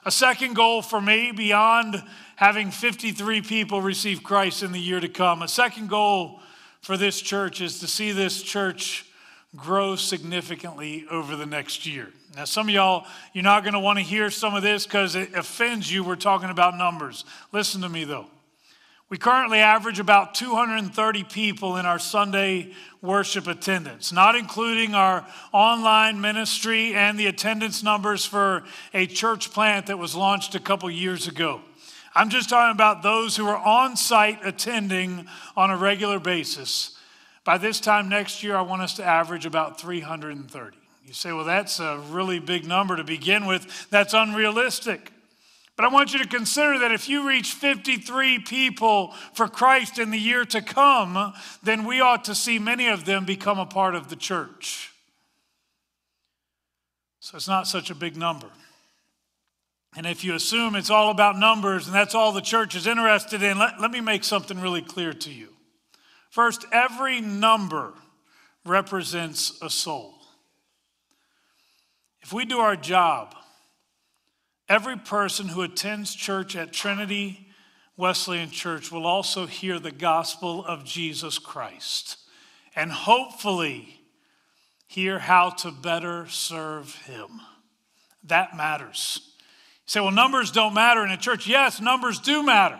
A 0.05 0.11
second 0.11 0.55
goal 0.55 0.81
for 0.81 1.01
me, 1.01 1.31
beyond 1.31 2.01
having 2.35 2.71
53 2.71 3.41
people 3.41 3.81
receive 3.81 4.23
Christ 4.23 4.63
in 4.63 4.71
the 4.71 4.79
year 4.79 4.99
to 4.99 5.09
come, 5.09 5.41
a 5.41 5.47
second 5.47 5.89
goal 5.89 6.39
for 6.81 6.97
this 6.97 7.19
church 7.19 7.61
is 7.61 7.79
to 7.79 7.87
see 7.87 8.11
this 8.11 8.41
church 8.41 9.05
grow 9.55 9.95
significantly 9.95 11.05
over 11.11 11.35
the 11.35 11.45
next 11.45 11.85
year. 11.85 12.09
Now, 12.35 12.45
some 12.45 12.69
of 12.69 12.73
y'all, 12.73 13.05
you're 13.33 13.43
not 13.43 13.63
going 13.63 13.73
to 13.73 13.79
want 13.79 13.97
to 13.97 14.03
hear 14.03 14.29
some 14.29 14.55
of 14.55 14.61
this 14.61 14.85
because 14.85 15.15
it 15.15 15.33
offends 15.33 15.91
you. 15.91 16.03
We're 16.03 16.15
talking 16.15 16.49
about 16.49 16.77
numbers. 16.77 17.25
Listen 17.51 17.81
to 17.81 17.89
me, 17.89 18.03
though. 18.03 18.27
We 19.09 19.17
currently 19.17 19.57
average 19.57 19.99
about 19.99 20.35
230 20.35 21.23
people 21.23 21.77
in 21.77 21.87
our 21.87 21.97
Sunday 21.97 22.73
worship 23.01 23.47
attendance, 23.47 24.11
not 24.11 24.35
including 24.35 24.93
our 24.93 25.25
online 25.51 26.21
ministry 26.21 26.93
and 26.93 27.19
the 27.19 27.25
attendance 27.25 27.81
numbers 27.81 28.23
for 28.23 28.63
a 28.93 29.07
church 29.07 29.51
plant 29.51 29.87
that 29.87 29.97
was 29.97 30.15
launched 30.15 30.53
a 30.53 30.59
couple 30.59 30.91
years 30.91 31.27
ago. 31.27 31.61
I'm 32.13 32.29
just 32.29 32.49
talking 32.49 32.75
about 32.75 33.01
those 33.01 33.35
who 33.35 33.47
are 33.47 33.57
on 33.57 33.97
site 33.97 34.45
attending 34.45 35.27
on 35.57 35.71
a 35.71 35.77
regular 35.77 36.19
basis. 36.19 36.95
By 37.43 37.57
this 37.57 37.79
time 37.79 38.09
next 38.09 38.43
year, 38.43 38.55
I 38.55 38.61
want 38.61 38.83
us 38.83 38.93
to 38.95 39.03
average 39.03 39.47
about 39.47 39.81
330. 39.81 40.77
You 41.03 41.13
say, 41.13 41.31
well, 41.31 41.45
that's 41.45 41.79
a 41.79 41.99
really 42.11 42.37
big 42.37 42.67
number 42.67 42.95
to 42.95 43.03
begin 43.03 43.47
with. 43.47 43.89
That's 43.89 44.13
unrealistic. 44.13 45.11
But 45.79 45.85
I 45.85 45.93
want 45.93 46.11
you 46.11 46.19
to 46.19 46.27
consider 46.27 46.79
that 46.79 46.91
if 46.91 47.07
you 47.07 47.25
reach 47.25 47.53
53 47.53 48.39
people 48.39 49.13
for 49.33 49.47
Christ 49.47 49.97
in 49.97 50.11
the 50.11 50.19
year 50.19 50.43
to 50.43 50.61
come, 50.61 51.33
then 51.63 51.85
we 51.85 52.01
ought 52.01 52.25
to 52.25 52.35
see 52.35 52.59
many 52.59 52.89
of 52.89 53.05
them 53.05 53.23
become 53.23 53.59
a 53.59 53.65
part 53.65 53.95
of 53.95 54.09
the 54.09 54.17
church. 54.17 54.91
So 57.21 57.37
it's 57.37 57.47
not 57.47 57.65
such 57.65 57.89
a 57.89 57.95
big 57.95 58.17
number. 58.17 58.49
And 59.95 60.05
if 60.05 60.21
you 60.21 60.35
assume 60.35 60.75
it's 60.75 60.89
all 60.89 61.11
about 61.11 61.37
numbers 61.37 61.87
and 61.87 61.95
that's 61.95 62.13
all 62.13 62.33
the 62.33 62.41
church 62.41 62.75
is 62.75 62.85
interested 62.85 63.41
in, 63.41 63.57
let, 63.57 63.79
let 63.79 63.91
me 63.91 64.01
make 64.01 64.25
something 64.25 64.59
really 64.59 64.81
clear 64.81 65.13
to 65.13 65.31
you. 65.31 65.47
First, 66.29 66.65
every 66.73 67.21
number 67.21 67.93
represents 68.65 69.57
a 69.61 69.69
soul. 69.69 70.15
If 72.19 72.33
we 72.33 72.43
do 72.43 72.59
our 72.59 72.75
job, 72.75 73.33
every 74.69 74.97
person 74.97 75.47
who 75.47 75.63
attends 75.63 76.13
church 76.15 76.55
at 76.55 76.71
Trinity 76.71 77.47
Wesleyan 77.97 78.51
Church 78.51 78.91
will 78.91 79.05
also 79.05 79.45
hear 79.45 79.79
the 79.79 79.91
gospel 79.91 80.63
of 80.63 80.85
Jesus 80.85 81.37
Christ 81.37 82.17
and 82.75 82.91
hopefully 82.91 83.99
hear 84.87 85.19
how 85.19 85.49
to 85.49 85.71
better 85.71 86.27
serve 86.27 86.95
him. 87.05 87.41
That 88.23 88.55
matters. 88.55 89.19
You 89.25 89.91
say, 89.91 89.99
well, 89.99 90.11
numbers 90.11 90.51
don't 90.51 90.73
matter 90.73 91.03
in 91.03 91.11
a 91.11 91.17
church. 91.17 91.47
Yes, 91.47 91.81
numbers 91.81 92.19
do 92.19 92.43
matter. 92.43 92.79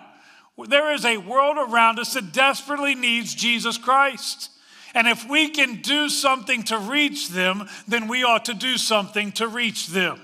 There 0.67 0.93
is 0.93 1.05
a 1.05 1.17
world 1.17 1.57
around 1.57 1.99
us 1.99 2.13
that 2.13 2.31
desperately 2.31 2.95
needs 2.95 3.33
Jesus 3.33 3.77
Christ. 3.77 4.51
And 4.93 5.07
if 5.07 5.27
we 5.29 5.49
can 5.49 5.81
do 5.81 6.09
something 6.09 6.63
to 6.63 6.77
reach 6.77 7.29
them, 7.29 7.67
then 7.87 8.07
we 8.07 8.23
ought 8.23 8.45
to 8.45 8.53
do 8.53 8.77
something 8.77 9.31
to 9.33 9.47
reach 9.47 9.87
them. 9.87 10.21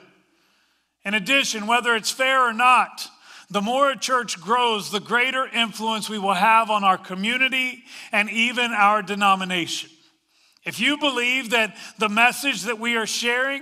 In 1.05 1.13
addition, 1.13 1.67
whether 1.67 1.95
it's 1.95 2.11
fair 2.11 2.41
or 2.41 2.53
not, 2.53 3.07
the 3.49 3.61
more 3.61 3.91
a 3.91 3.97
church 3.97 4.41
grows, 4.41 4.89
the 4.89 4.99
greater 4.99 5.47
influence 5.47 6.09
we 6.09 6.17
will 6.17 6.33
have 6.33 6.71
on 6.71 6.83
our 6.83 6.97
community 6.97 7.83
and 8.11 8.29
even 8.31 8.71
our 8.71 9.03
denomination. 9.03 9.91
If 10.65 10.79
you 10.79 10.97
believe 10.97 11.51
that 11.51 11.77
the 11.99 12.09
message 12.09 12.63
that 12.63 12.79
we 12.79 12.97
are 12.97 13.05
sharing 13.05 13.61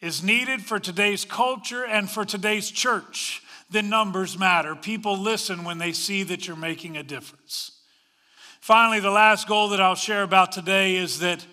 is 0.00 0.22
needed 0.22 0.62
for 0.62 0.78
today's 0.78 1.24
culture 1.24 1.84
and 1.84 2.08
for 2.08 2.24
today's 2.24 2.70
church, 2.70 3.42
then 3.68 3.90
numbers 3.90 4.38
matter. 4.38 4.76
People 4.76 5.18
listen 5.18 5.64
when 5.64 5.78
they 5.78 5.92
see 5.92 6.22
that 6.22 6.46
you're 6.46 6.56
making 6.56 6.96
a 6.96 7.02
difference. 7.02 7.72
Finally, 8.60 9.00
the 9.00 9.10
last 9.10 9.48
goal 9.48 9.70
that 9.70 9.80
I'll 9.80 9.96
share 9.96 10.22
about 10.22 10.52
today 10.52 10.94
is 10.94 11.18
that 11.18 11.44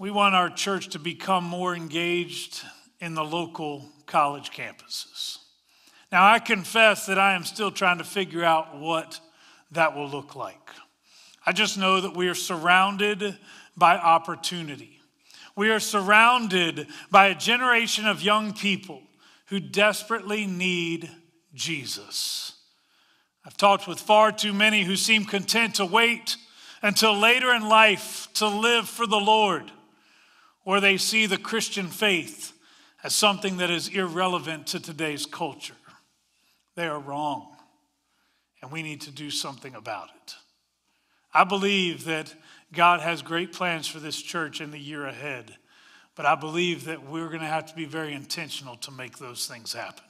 we 0.00 0.10
want 0.10 0.34
our 0.34 0.50
church 0.50 0.88
to 0.88 0.98
become 0.98 1.44
more 1.44 1.76
engaged 1.76 2.60
in 3.00 3.14
the 3.14 3.24
local 3.24 3.88
college 4.06 4.50
campuses. 4.50 5.38
Now, 6.12 6.26
I 6.26 6.38
confess 6.38 7.06
that 7.06 7.18
I 7.18 7.34
am 7.34 7.44
still 7.44 7.70
trying 7.70 7.98
to 7.98 8.04
figure 8.04 8.44
out 8.44 8.78
what 8.78 9.20
that 9.72 9.96
will 9.96 10.08
look 10.08 10.36
like. 10.36 10.70
I 11.44 11.52
just 11.52 11.76
know 11.76 12.00
that 12.00 12.16
we 12.16 12.28
are 12.28 12.34
surrounded 12.34 13.36
by 13.76 13.96
opportunity. 13.96 15.00
We 15.56 15.70
are 15.70 15.80
surrounded 15.80 16.86
by 17.10 17.26
a 17.26 17.34
generation 17.34 18.06
of 18.06 18.22
young 18.22 18.52
people 18.52 19.02
who 19.46 19.60
desperately 19.60 20.46
need 20.46 21.10
Jesus. 21.52 22.52
I've 23.44 23.56
talked 23.56 23.86
with 23.86 24.00
far 24.00 24.32
too 24.32 24.52
many 24.52 24.84
who 24.84 24.96
seem 24.96 25.24
content 25.24 25.74
to 25.74 25.84
wait 25.84 26.36
until 26.82 27.18
later 27.18 27.52
in 27.52 27.68
life 27.68 28.28
to 28.34 28.48
live 28.48 28.88
for 28.88 29.06
the 29.06 29.20
Lord, 29.20 29.70
or 30.64 30.80
they 30.80 30.96
see 30.96 31.26
the 31.26 31.36
Christian 31.38 31.88
faith 31.88 32.53
as 33.04 33.14
something 33.14 33.58
that 33.58 33.70
is 33.70 33.88
irrelevant 33.88 34.66
to 34.68 34.80
today's 34.80 35.26
culture. 35.26 35.76
They 36.74 36.86
are 36.86 36.98
wrong, 36.98 37.54
and 38.60 38.72
we 38.72 38.82
need 38.82 39.02
to 39.02 39.12
do 39.12 39.30
something 39.30 39.74
about 39.74 40.08
it. 40.08 40.34
I 41.32 41.44
believe 41.44 42.04
that 42.04 42.34
God 42.72 43.00
has 43.00 43.22
great 43.22 43.52
plans 43.52 43.86
for 43.86 44.00
this 44.00 44.20
church 44.20 44.60
in 44.60 44.70
the 44.70 44.78
year 44.78 45.06
ahead. 45.06 45.56
But 46.16 46.26
I 46.26 46.36
believe 46.36 46.84
that 46.84 47.08
we're 47.08 47.28
going 47.28 47.40
to 47.40 47.46
have 47.46 47.66
to 47.66 47.74
be 47.74 47.86
very 47.86 48.14
intentional 48.14 48.76
to 48.78 48.90
make 48.92 49.18
those 49.18 49.46
things 49.46 49.72
happen. 49.72 50.04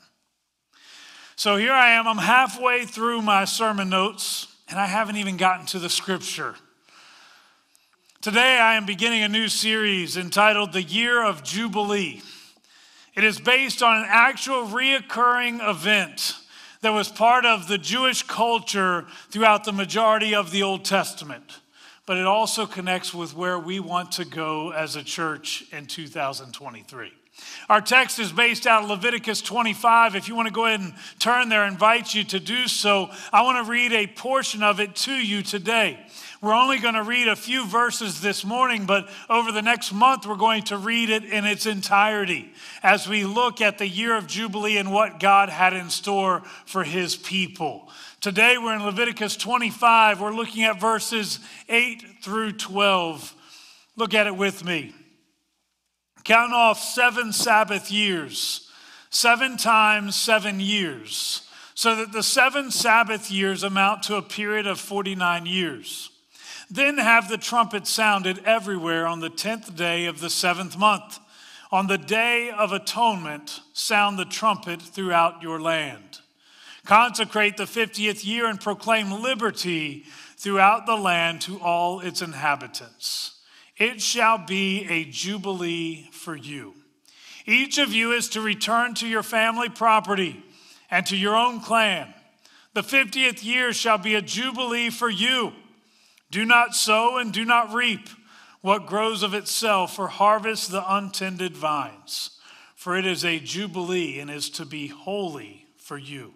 So 1.37 1.57
here 1.57 1.73
I 1.73 1.93
am, 1.93 2.07
I'm 2.07 2.19
halfway 2.19 2.85
through 2.85 3.23
my 3.23 3.45
sermon 3.45 3.89
notes, 3.89 4.47
and 4.69 4.79
I 4.79 4.87
haven't 4.87 5.17
even 5.17 5.37
gotten 5.37 5.67
to 5.67 5.79
the 5.79 5.89
scripture. 5.89 6.55
Today 8.21 8.59
I 8.59 8.77
am 8.77 8.87
beginning 8.87 9.23
a 9.23 9.29
new 9.29 9.49
series 9.49 10.17
entitled 10.17 10.73
The 10.73 10.83
Year 10.83 11.25
of 11.25 11.43
Jubilee. 11.43 12.23
It 13.15 13.25
is 13.25 13.41
based 13.41 13.83
on 13.83 13.99
an 13.99 14.07
actual 14.09 14.67
reoccurring 14.67 15.69
event 15.69 16.35
that 16.81 16.93
was 16.93 17.09
part 17.09 17.47
of 17.47 17.69
the 17.69 17.79
Jewish 17.79 18.23
culture 18.23 19.07
throughout 19.31 19.65
the 19.65 19.73
majority 19.73 20.35
of 20.35 20.51
the 20.51 20.63
Old 20.63 20.85
Testament 20.85 21.61
but 22.07 22.17
it 22.17 22.27
also 22.27 22.67
connects 22.67 23.15
with 23.15 23.35
where 23.35 23.59
we 23.59 23.81
want 23.81 24.13
to 24.13 24.25
go 24.25 24.73
as 24.73 24.97
a 24.97 25.03
church 25.03 25.65
in 25.73 25.87
2023. 25.87 27.13
Our 27.69 27.81
text 27.81 28.19
is 28.19 28.31
based 28.31 28.67
out 28.67 28.85
of 28.85 28.91
Leviticus 28.91 29.41
25. 29.41 30.15
If 30.15 30.29
you 30.29 30.37
want 30.37 30.47
to 30.47 30.55
go 30.55 30.67
ahead 30.67 30.81
and 30.81 30.95
turn 31.19 31.49
there, 31.49 31.63
I 31.63 31.69
invite 31.69 32.15
you 32.15 32.23
to 32.25 32.39
do 32.39 32.69
so. 32.69 33.11
I 33.33 33.43
want 33.43 33.65
to 33.65 33.71
read 33.71 33.93
a 33.93 34.07
portion 34.07 34.63
of 34.63 34.81
it 34.81 34.95
to 34.97 35.13
you 35.13 35.43
today. 35.43 35.99
We're 36.45 36.53
only 36.53 36.79
going 36.79 36.93
to 36.93 37.03
read 37.03 37.27
a 37.27 37.37
few 37.37 37.67
verses 37.67 38.21
this 38.21 38.45
morning, 38.45 38.85
but 38.85 39.09
over 39.31 39.51
the 39.51 39.63
next 39.63 39.95
month, 39.95 40.27
we're 40.27 40.37
going 40.37 40.65
to 40.65 40.77
read 40.77 41.09
it 41.09 41.25
in 41.25 41.47
its 41.47 41.65
entirety 41.65 42.53
as 42.83 43.09
we 43.09 43.25
look 43.25 43.63
at 43.63 43.79
the 43.79 43.89
year 43.89 44.15
of 44.15 44.27
Jubilee 44.27 44.77
and 44.77 44.93
what 44.93 45.19
God 45.19 45.49
had 45.49 45.73
in 45.73 45.89
store 45.89 46.43
for 46.67 46.85
his 46.85 47.17
people. 47.17 47.89
Today 48.21 48.59
we're 48.59 48.75
in 48.75 48.85
Leviticus 48.85 49.39
25. 49.39 50.21
We're 50.21 50.35
looking 50.35 50.65
at 50.65 50.79
verses 50.79 51.39
8 51.71 52.05
through 52.23 52.53
12. 52.53 53.35
Look 53.97 54.13
at 54.13 54.27
it 54.27 54.37
with 54.37 54.67
me. 54.67 54.93
Count 56.25 56.53
off 56.53 56.79
seven 56.79 57.33
Sabbath 57.33 57.91
years, 57.91 58.69
seven 59.09 59.57
times 59.57 60.15
seven 60.15 60.61
years, 60.61 61.49
so 61.75 61.97
that 61.97 62.13
the 62.13 62.23
seven 62.23 62.71
Sabbath 62.71 63.31
years 63.31 63.63
amount 63.63 64.03
to 64.03 64.17
a 64.17 64.23
period 64.23 64.67
of 64.67 64.79
49 64.79 65.47
years. 65.47 66.11
Then 66.75 66.99
have 66.99 67.29
the 67.29 67.39
trumpet 67.39 67.87
sounded 67.87 68.41
everywhere 68.45 69.07
on 69.07 69.21
the 69.21 69.31
tenth 69.31 69.77
day 69.77 70.07
of 70.07 70.19
the 70.19 70.29
seventh 70.29 70.77
month. 70.77 71.21
On 71.71 71.87
the 71.87 71.99
day 71.99 72.51
of 72.51 72.73
atonement, 72.73 73.61
sound 73.73 74.19
the 74.19 74.25
trumpet 74.25 74.83
throughout 74.83 75.41
your 75.41 75.61
land. 75.61 76.19
Consecrate 76.85 77.57
the 77.57 77.63
50th 77.63 78.27
year 78.27 78.47
and 78.47 78.61
proclaim 78.61 79.23
liberty 79.23 80.05
throughout 80.37 80.85
the 80.85 80.97
land 80.97 81.43
to 81.43 81.61
all 81.61 82.01
its 82.01 82.23
inhabitants. 82.23 83.41
It 83.77 84.03
shall 84.03 84.39
be 84.39 84.85
a 84.91 85.05
jubilee 85.05 86.09
for 86.11 86.35
you. 86.35 86.75
Each 87.47 87.79
of 87.79 87.93
you 87.93 88.11
is 88.11 88.29
to 88.31 88.41
return 88.41 88.95
to 88.95 89.07
your 89.07 89.23
family 89.23 89.69
property 89.69 90.43
and 90.91 91.07
to 91.07 91.17
your 91.17 91.37
own 91.37 91.61
clan. 91.61 92.13
The 92.73 92.83
50th 92.83 93.45
year 93.45 93.73
shall 93.73 93.99
be 93.99 94.17
a 94.17 94.21
jubilee 94.21 94.91
for 94.91 95.09
you. 95.09 95.53
Do 96.35 96.45
not 96.45 96.75
sow 96.75 97.19
and 97.19 97.33
do 97.33 97.45
not 97.45 97.73
reap 97.73 98.09
what 98.61 98.87
grows 98.87 99.23
of 99.23 99.35
itself, 99.35 100.01
or 100.01 100.09
harvest 100.09 100.73
the 100.73 100.83
untended 100.93 101.57
vines, 101.57 102.41
for 102.75 102.97
it 102.97 103.07
is 103.07 103.25
a 103.25 103.39
jubilee 103.39 104.19
and 104.19 104.29
is 104.29 104.51
to 104.51 104.65
be 104.65 104.89
holy 104.89 105.69
for 105.77 105.97
you. 105.97 106.35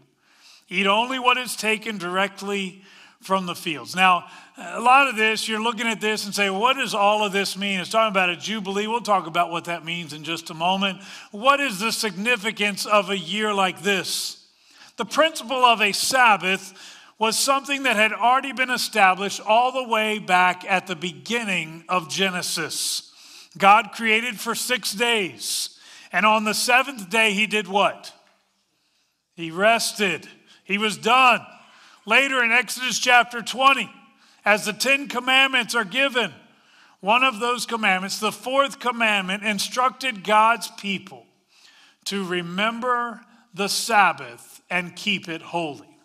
Eat 0.68 0.86
only 0.86 1.18
what 1.18 1.36
is 1.36 1.56
taken 1.56 1.98
directly 1.98 2.84
from 3.20 3.46
the 3.46 3.56
fields. 3.56 3.96
Now, 3.96 4.26
a 4.56 4.80
lot 4.80 5.08
of 5.08 5.16
this, 5.16 5.48
you're 5.48 5.60
looking 5.60 5.88
at 5.88 6.00
this 6.00 6.26
and 6.26 6.32
say, 6.32 6.48
what 6.48 6.76
does 6.76 6.94
all 6.94 7.24
of 7.24 7.32
this 7.32 7.58
mean? 7.58 7.80
It's 7.80 7.90
talking 7.90 8.12
about 8.12 8.30
a 8.30 8.36
jubilee. 8.36 8.86
We'll 8.86 9.00
talk 9.00 9.26
about 9.26 9.50
what 9.50 9.64
that 9.64 9.84
means 9.84 10.12
in 10.12 10.22
just 10.22 10.48
a 10.50 10.54
moment. 10.54 11.02
What 11.32 11.58
is 11.58 11.80
the 11.80 11.90
significance 11.90 12.86
of 12.86 13.10
a 13.10 13.18
year 13.18 13.52
like 13.52 13.82
this? 13.82 14.46
The 14.96 15.04
principle 15.04 15.64
of 15.64 15.80
a 15.80 15.90
Sabbath 15.90 16.72
was 17.18 17.36
something 17.38 17.82
that 17.82 17.96
had 17.96 18.12
already 18.12 18.52
been 18.52 18.70
established 18.70 19.40
all 19.40 19.72
the 19.72 19.88
way 19.88 20.18
back 20.18 20.64
at 20.64 20.86
the 20.86 20.94
beginning 20.94 21.84
of 21.88 22.08
Genesis. 22.08 23.12
God 23.56 23.90
created 23.92 24.38
for 24.38 24.54
six 24.54 24.92
days, 24.92 25.78
and 26.12 26.24
on 26.24 26.44
the 26.44 26.54
seventh 26.54 27.10
day, 27.10 27.32
He 27.32 27.46
did 27.46 27.66
what? 27.66 28.12
He 29.34 29.50
rested. 29.50 30.28
He 30.64 30.78
was 30.78 30.96
done. 30.96 31.40
later 32.06 32.42
in 32.42 32.50
Exodus 32.50 32.98
chapter 32.98 33.42
20, 33.42 33.90
as 34.44 34.64
the 34.64 34.72
Ten 34.72 35.08
Commandments 35.08 35.74
are 35.74 35.84
given, 35.84 36.32
one 37.00 37.22
of 37.22 37.38
those 37.38 37.66
commandments, 37.66 38.18
the 38.18 38.32
fourth 38.32 38.78
commandment, 38.78 39.42
instructed 39.42 40.24
God's 40.24 40.68
people 40.78 41.26
to 42.06 42.24
remember 42.24 43.20
the 43.52 43.68
Sabbath 43.68 44.62
and 44.70 44.96
keep 44.96 45.28
it 45.28 45.42
holy. 45.42 45.97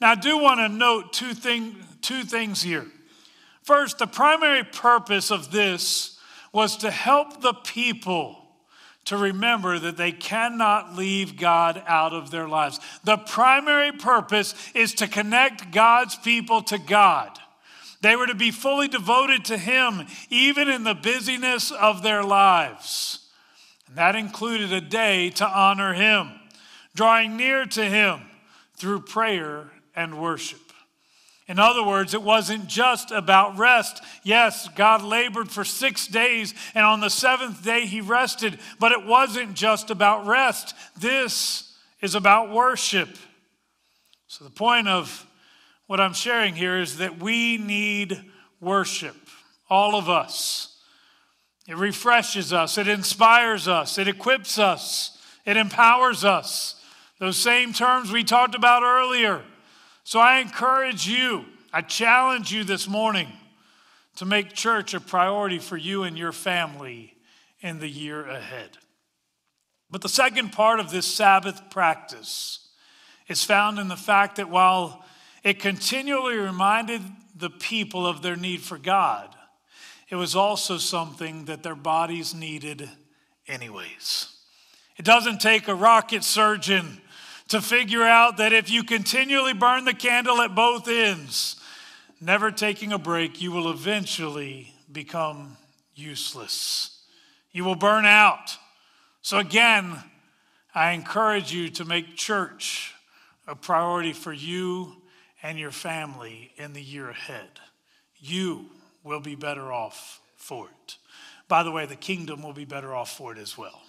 Now, 0.00 0.12
I 0.12 0.14
do 0.14 0.38
want 0.38 0.60
to 0.60 0.68
note 0.68 1.12
two, 1.12 1.34
thing, 1.34 1.76
two 2.02 2.22
things 2.22 2.62
here. 2.62 2.86
First, 3.62 3.98
the 3.98 4.06
primary 4.06 4.64
purpose 4.64 5.30
of 5.30 5.50
this 5.50 6.18
was 6.52 6.76
to 6.78 6.90
help 6.90 7.42
the 7.42 7.52
people 7.52 8.36
to 9.04 9.16
remember 9.16 9.78
that 9.78 9.96
they 9.96 10.12
cannot 10.12 10.94
leave 10.94 11.36
God 11.36 11.82
out 11.86 12.12
of 12.12 12.30
their 12.30 12.46
lives. 12.46 12.78
The 13.04 13.16
primary 13.16 13.90
purpose 13.90 14.54
is 14.74 14.94
to 14.94 15.06
connect 15.06 15.72
God's 15.72 16.14
people 16.16 16.62
to 16.64 16.78
God. 16.78 17.38
They 18.00 18.16
were 18.16 18.26
to 18.26 18.34
be 18.34 18.50
fully 18.50 18.86
devoted 18.86 19.46
to 19.46 19.58
Him, 19.58 20.06
even 20.30 20.68
in 20.68 20.84
the 20.84 20.94
busyness 20.94 21.72
of 21.72 22.02
their 22.02 22.22
lives. 22.22 23.26
And 23.88 23.96
that 23.96 24.14
included 24.14 24.72
a 24.72 24.80
day 24.80 25.30
to 25.30 25.46
honor 25.46 25.94
Him, 25.94 26.30
drawing 26.94 27.36
near 27.36 27.64
to 27.64 27.84
Him 27.84 28.20
through 28.76 29.00
prayer 29.00 29.70
and 29.98 30.20
worship. 30.20 30.60
In 31.48 31.58
other 31.58 31.82
words, 31.82 32.14
it 32.14 32.22
wasn't 32.22 32.68
just 32.68 33.10
about 33.10 33.58
rest. 33.58 34.00
Yes, 34.22 34.68
God 34.76 35.02
labored 35.02 35.50
for 35.50 35.64
six 35.64 36.06
days, 36.06 36.54
and 36.74 36.84
on 36.84 37.00
the 37.00 37.10
seventh 37.10 37.64
day 37.64 37.86
he 37.86 38.00
rested, 38.00 38.60
but 38.78 38.92
it 38.92 39.04
wasn't 39.04 39.54
just 39.54 39.90
about 39.90 40.26
rest. 40.26 40.74
This 41.00 41.74
is 42.00 42.14
about 42.14 42.52
worship. 42.52 43.08
So, 44.28 44.44
the 44.44 44.50
point 44.50 44.86
of 44.88 45.26
what 45.86 46.00
I'm 46.00 46.12
sharing 46.12 46.54
here 46.54 46.78
is 46.78 46.98
that 46.98 47.18
we 47.18 47.56
need 47.56 48.22
worship, 48.60 49.16
all 49.68 49.96
of 49.96 50.08
us. 50.08 50.76
It 51.66 51.76
refreshes 51.76 52.52
us, 52.52 52.78
it 52.78 52.86
inspires 52.86 53.66
us, 53.66 53.98
it 53.98 54.06
equips 54.06 54.58
us, 54.58 55.18
it 55.44 55.56
empowers 55.56 56.24
us. 56.24 56.76
Those 57.18 57.36
same 57.36 57.72
terms 57.72 58.12
we 58.12 58.22
talked 58.22 58.54
about 58.54 58.84
earlier. 58.84 59.42
So 60.08 60.20
I 60.20 60.38
encourage 60.38 61.06
you, 61.06 61.44
I 61.70 61.82
challenge 61.82 62.50
you 62.50 62.64
this 62.64 62.88
morning 62.88 63.28
to 64.16 64.24
make 64.24 64.54
church 64.54 64.94
a 64.94 65.00
priority 65.00 65.58
for 65.58 65.76
you 65.76 66.04
and 66.04 66.16
your 66.16 66.32
family 66.32 67.14
in 67.60 67.78
the 67.78 67.90
year 67.90 68.26
ahead. 68.26 68.78
But 69.90 70.00
the 70.00 70.08
second 70.08 70.52
part 70.52 70.80
of 70.80 70.90
this 70.90 71.04
Sabbath 71.04 71.60
practice 71.68 72.70
is 73.28 73.44
found 73.44 73.78
in 73.78 73.88
the 73.88 73.96
fact 73.96 74.36
that 74.36 74.48
while 74.48 75.04
it 75.44 75.60
continually 75.60 76.38
reminded 76.38 77.02
the 77.36 77.50
people 77.50 78.06
of 78.06 78.22
their 78.22 78.34
need 78.34 78.62
for 78.62 78.78
God, 78.78 79.28
it 80.08 80.16
was 80.16 80.34
also 80.34 80.78
something 80.78 81.44
that 81.44 81.62
their 81.62 81.76
bodies 81.76 82.34
needed, 82.34 82.88
anyways. 83.46 84.34
It 84.96 85.04
doesn't 85.04 85.42
take 85.42 85.68
a 85.68 85.74
rocket 85.74 86.24
surgeon 86.24 87.02
to 87.48 87.60
figure 87.60 88.02
out 88.02 88.36
that 88.36 88.52
if 88.52 88.70
you 88.70 88.84
continually 88.84 89.54
burn 89.54 89.84
the 89.84 89.94
candle 89.94 90.40
at 90.40 90.54
both 90.54 90.86
ends, 90.86 91.56
never 92.20 92.50
taking 92.50 92.92
a 92.92 92.98
break, 92.98 93.40
you 93.40 93.50
will 93.50 93.70
eventually 93.70 94.72
become 94.90 95.56
useless. 95.94 97.02
You 97.52 97.64
will 97.64 97.74
burn 97.74 98.04
out. 98.04 98.56
So, 99.22 99.38
again, 99.38 99.96
I 100.74 100.92
encourage 100.92 101.52
you 101.52 101.70
to 101.70 101.84
make 101.84 102.16
church 102.16 102.94
a 103.46 103.56
priority 103.56 104.12
for 104.12 104.32
you 104.32 104.96
and 105.42 105.58
your 105.58 105.70
family 105.70 106.52
in 106.56 106.72
the 106.72 106.82
year 106.82 107.08
ahead. 107.08 107.48
You 108.18 108.66
will 109.02 109.20
be 109.20 109.34
better 109.34 109.72
off 109.72 110.20
for 110.36 110.66
it. 110.66 110.96
By 111.48 111.62
the 111.62 111.70
way, 111.70 111.86
the 111.86 111.96
kingdom 111.96 112.42
will 112.42 112.52
be 112.52 112.66
better 112.66 112.94
off 112.94 113.16
for 113.16 113.32
it 113.32 113.38
as 113.38 113.56
well. 113.56 113.80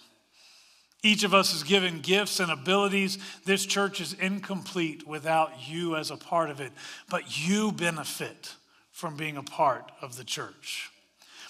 Each 1.02 1.24
of 1.24 1.32
us 1.32 1.54
is 1.54 1.62
given 1.62 2.00
gifts 2.00 2.40
and 2.40 2.50
abilities. 2.50 3.18
This 3.44 3.64
church 3.64 4.00
is 4.00 4.12
incomplete 4.14 5.06
without 5.06 5.52
you 5.68 5.96
as 5.96 6.10
a 6.10 6.16
part 6.16 6.50
of 6.50 6.60
it, 6.60 6.72
but 7.08 7.46
you 7.46 7.72
benefit 7.72 8.54
from 8.90 9.16
being 9.16 9.38
a 9.38 9.42
part 9.42 9.90
of 10.02 10.16
the 10.16 10.24
church. 10.24 10.90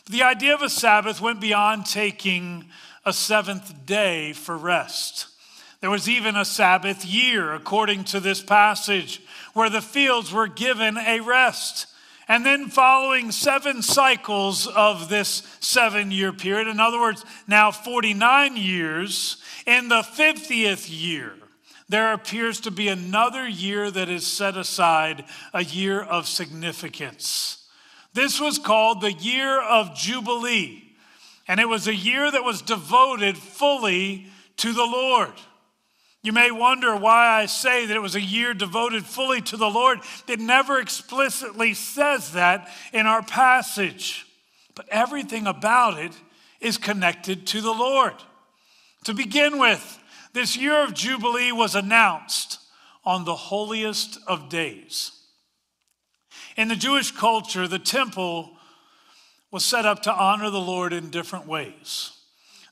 The 0.09 0.23
idea 0.23 0.55
of 0.55 0.63
a 0.63 0.71
Sabbath 0.71 1.21
went 1.21 1.41
beyond 1.41 1.87
taking 1.87 2.67
a 3.05 3.13
seventh 3.13 3.87
day 3.87 4.33
for 4.33 4.57
rest. 4.57 5.27
There 5.81 5.91
was 5.91 6.09
even 6.09 6.37
a 6.37 6.45
Sabbath 6.45 7.05
year, 7.05 7.55
according 7.55 8.05
to 8.05 8.21
this 8.21 8.43
passage, 8.43 9.21
where 9.55 9.71
the 9.71 9.81
fields 9.81 10.33
were 10.33 10.47
given 10.47 10.97
a 10.97 11.21
rest. 11.21 11.87
And 12.31 12.47
then, 12.47 12.69
following 12.69 13.33
seven 13.33 13.83
cycles 13.83 14.69
of 14.69 15.09
this 15.09 15.43
seven 15.59 16.13
year 16.13 16.33
period, 16.33 16.69
in 16.69 16.79
other 16.79 17.01
words, 17.01 17.25
now 17.49 17.73
49 17.73 18.57
years, 18.57 19.39
in 19.67 19.89
the 19.89 20.03
50th 20.03 20.87
year, 20.89 21.35
there 21.89 22.13
appears 22.13 22.61
to 22.61 22.71
be 22.71 22.87
another 22.87 23.49
year 23.49 23.91
that 23.91 24.09
is 24.09 24.25
set 24.25 24.57
aside, 24.57 25.25
a 25.53 25.65
year 25.65 26.01
of 26.01 26.29
significance. 26.29 27.67
This 28.15 28.41
was 28.41 28.61
called 28.61 29.01
the 29.01 29.13
year 29.13 29.61
of 29.61 29.97
Jubilee, 29.97 30.85
and 31.49 31.59
it 31.59 31.69
was 31.69 31.89
a 31.89 31.97
year 31.97 32.31
that 32.31 32.45
was 32.45 32.63
devoted 32.63 33.37
fully 33.39 34.29
to 34.59 34.73
the 34.73 34.87
Lord. 34.87 35.33
You 36.23 36.33
may 36.33 36.51
wonder 36.51 36.95
why 36.97 37.29
I 37.29 37.47
say 37.47 37.87
that 37.87 37.97
it 37.97 38.03
was 38.03 38.15
a 38.15 38.21
year 38.21 38.53
devoted 38.53 39.07
fully 39.07 39.41
to 39.43 39.57
the 39.57 39.71
Lord. 39.71 40.01
It 40.29 40.39
never 40.39 40.79
explicitly 40.79 41.73
says 41.73 42.33
that 42.33 42.69
in 42.93 43.07
our 43.07 43.23
passage, 43.23 44.27
but 44.75 44.89
everything 44.91 45.47
about 45.47 45.99
it 45.99 46.13
is 46.61 46.77
connected 46.77 47.47
to 47.49 47.63
the 47.63 47.73
Lord. 47.73 48.15
To 49.05 49.15
begin 49.15 49.59
with, 49.59 49.99
this 50.35 50.59
year 50.59 50.85
of 50.85 50.93
Jubilee 50.93 51.53
was 51.53 51.75
announced 51.75 52.59
on 53.03 53.25
the 53.25 53.35
holiest 53.35 54.19
of 54.27 54.51
days. 54.51 55.13
In 56.57 56.69
the 56.69 56.77
Jewish 56.77 57.13
culture, 57.13 57.67
the 57.67 57.79
temple 57.79 58.51
was 59.51 59.65
set 59.65 59.87
up 59.87 60.03
to 60.03 60.13
honor 60.13 60.51
the 60.51 60.61
Lord 60.61 60.93
in 60.93 61.09
different 61.09 61.47
ways. 61.47 62.13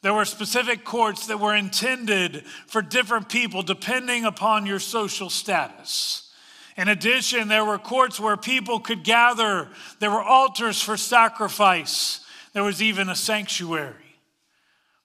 There 0.01 0.15
were 0.15 0.25
specific 0.25 0.85
courts 0.85 1.27
that 1.27 1.41
were 1.41 1.55
intended 1.55 2.45
for 2.67 2.83
different 2.83 3.29
people 3.29 3.63
depending 3.63 4.25
upon 4.25 4.67
your 4.67 4.79
social 4.79 5.31
status. 5.31 6.33
In 6.77 6.87
addition, 6.87 7.49
there 7.49 7.65
were 7.65 7.79
courts 7.79 8.21
where 8.21 8.37
people 8.37 8.79
could 8.79 9.03
gather. 9.03 9.69
There 9.99 10.13
were 10.13 10.23
altars 10.23 10.81
for 10.81 10.97
sacrifice. 10.97 12.21
There 12.53 12.63
was 12.63 12.81
even 12.81 13.09
a 13.09 13.17
sanctuary. 13.17 13.95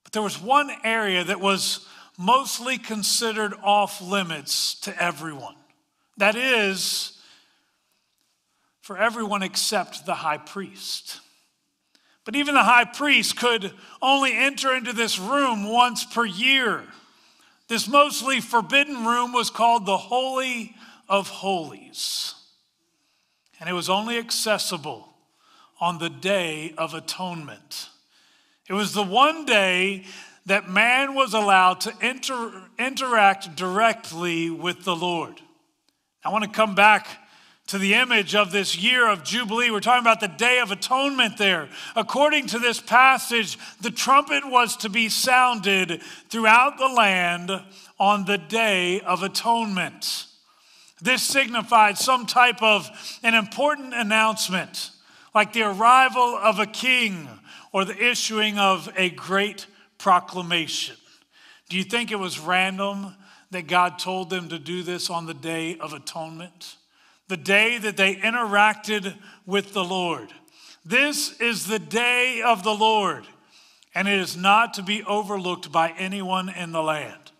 But 0.03 0.13
there 0.13 0.21
was 0.21 0.39
one 0.39 0.71
area 0.83 1.23
that 1.23 1.39
was 1.39 1.87
mostly 2.17 2.77
considered 2.77 3.53
off 3.63 4.01
limits 4.01 4.75
to 4.81 5.01
everyone. 5.01 5.55
That 6.17 6.35
is, 6.35 7.19
for 8.81 8.97
everyone 8.97 9.41
except 9.41 10.05
the 10.05 10.13
high 10.13 10.37
priest. 10.37 11.21
But 12.25 12.35
even 12.35 12.55
the 12.55 12.63
high 12.63 12.85
priest 12.85 13.37
could 13.37 13.73
only 14.01 14.35
enter 14.35 14.73
into 14.73 14.93
this 14.93 15.19
room 15.19 15.69
once 15.69 16.05
per 16.05 16.25
year. 16.25 16.83
This 17.67 17.87
mostly 17.87 18.39
forbidden 18.39 19.05
room 19.05 19.33
was 19.33 19.49
called 19.49 19.85
the 19.85 19.97
Holy 19.97 20.75
of 21.09 21.27
Holies. 21.27 22.35
And 23.59 23.69
it 23.69 23.73
was 23.73 23.89
only 23.89 24.17
accessible 24.17 25.07
on 25.79 25.97
the 25.97 26.09
Day 26.09 26.73
of 26.77 26.93
Atonement. 26.93 27.89
It 28.69 28.73
was 28.73 28.93
the 28.93 29.03
one 29.03 29.45
day 29.45 30.05
that 30.45 30.69
man 30.69 31.15
was 31.15 31.33
allowed 31.33 31.81
to 31.81 31.93
inter- 32.01 32.63
interact 32.77 33.55
directly 33.55 34.49
with 34.49 34.83
the 34.83 34.95
Lord. 34.95 35.41
I 36.23 36.29
want 36.29 36.43
to 36.45 36.49
come 36.49 36.75
back 36.75 37.07
to 37.67 37.77
the 37.77 37.93
image 37.93 38.35
of 38.35 38.51
this 38.51 38.77
year 38.77 39.07
of 39.07 39.23
Jubilee. 39.23 39.71
We're 39.71 39.79
talking 39.79 40.03
about 40.03 40.19
the 40.19 40.27
Day 40.27 40.59
of 40.59 40.71
Atonement 40.71 41.37
there. 41.37 41.69
According 41.95 42.47
to 42.47 42.59
this 42.59 42.81
passage, 42.81 43.57
the 43.79 43.91
trumpet 43.91 44.43
was 44.45 44.75
to 44.77 44.89
be 44.89 45.09
sounded 45.09 46.01
throughout 46.29 46.77
the 46.77 46.89
land 46.89 47.51
on 47.99 48.25
the 48.25 48.37
Day 48.37 48.99
of 49.01 49.23
Atonement. 49.23 50.25
This 51.01 51.23
signified 51.23 51.97
some 51.97 52.25
type 52.25 52.61
of 52.61 52.89
an 53.23 53.33
important 53.33 53.93
announcement, 53.93 54.91
like 55.33 55.53
the 55.53 55.63
arrival 55.63 56.21
of 56.21 56.59
a 56.59 56.65
king 56.65 57.27
or 57.71 57.85
the 57.85 57.97
issuing 57.97 58.59
of 58.59 58.91
a 58.95 59.09
great 59.09 59.67
proclamation. 59.97 60.95
Do 61.69 61.77
you 61.77 61.83
think 61.83 62.11
it 62.11 62.19
was 62.19 62.39
random 62.39 63.15
that 63.51 63.67
God 63.67 63.99
told 63.99 64.29
them 64.29 64.49
to 64.49 64.59
do 64.59 64.83
this 64.83 65.09
on 65.09 65.25
the 65.25 65.33
Day 65.33 65.77
of 65.77 65.93
Atonement? 65.93 66.75
The 67.33 67.37
day 67.37 67.79
that 67.79 67.97
they 67.97 68.13
interacted 68.13 69.11
with 69.47 69.73
the 69.73 69.83
Lord. 69.83 70.31
This 70.85 71.41
is 71.41 71.65
the 71.65 71.79
day 71.79 72.43
of 72.45 72.61
the 72.61 72.75
Lord, 72.75 73.25
and 73.95 74.07
it 74.07 74.19
is 74.19 74.37
not 74.37 74.75
to 74.75 74.83
be 74.83 75.03
overlooked 75.03 75.71
by 75.71 75.95
anyone 75.97 76.47
in 76.47 76.71
the 76.71 76.83
land. 76.83 77.31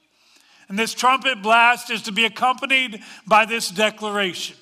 And 0.67 0.79
this 0.79 0.95
trumpet 0.95 1.43
blast 1.43 1.91
is 1.91 2.01
to 2.03 2.11
be 2.11 2.25
accompanied 2.25 3.03
by 3.27 3.45
this 3.45 3.69
declaration 3.69 4.55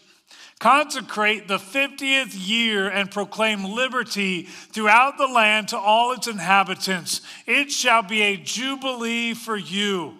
Consecrate 0.59 1.47
the 1.47 1.59
50th 1.59 2.35
year 2.35 2.89
and 2.89 3.09
proclaim 3.09 3.63
liberty 3.63 4.43
throughout 4.43 5.17
the 5.17 5.27
land 5.27 5.69
to 5.69 5.77
all 5.77 6.11
its 6.11 6.27
inhabitants. 6.27 7.21
It 7.47 7.71
shall 7.71 8.03
be 8.03 8.21
a 8.21 8.35
jubilee 8.35 9.33
for 9.33 9.55
you. 9.55 10.19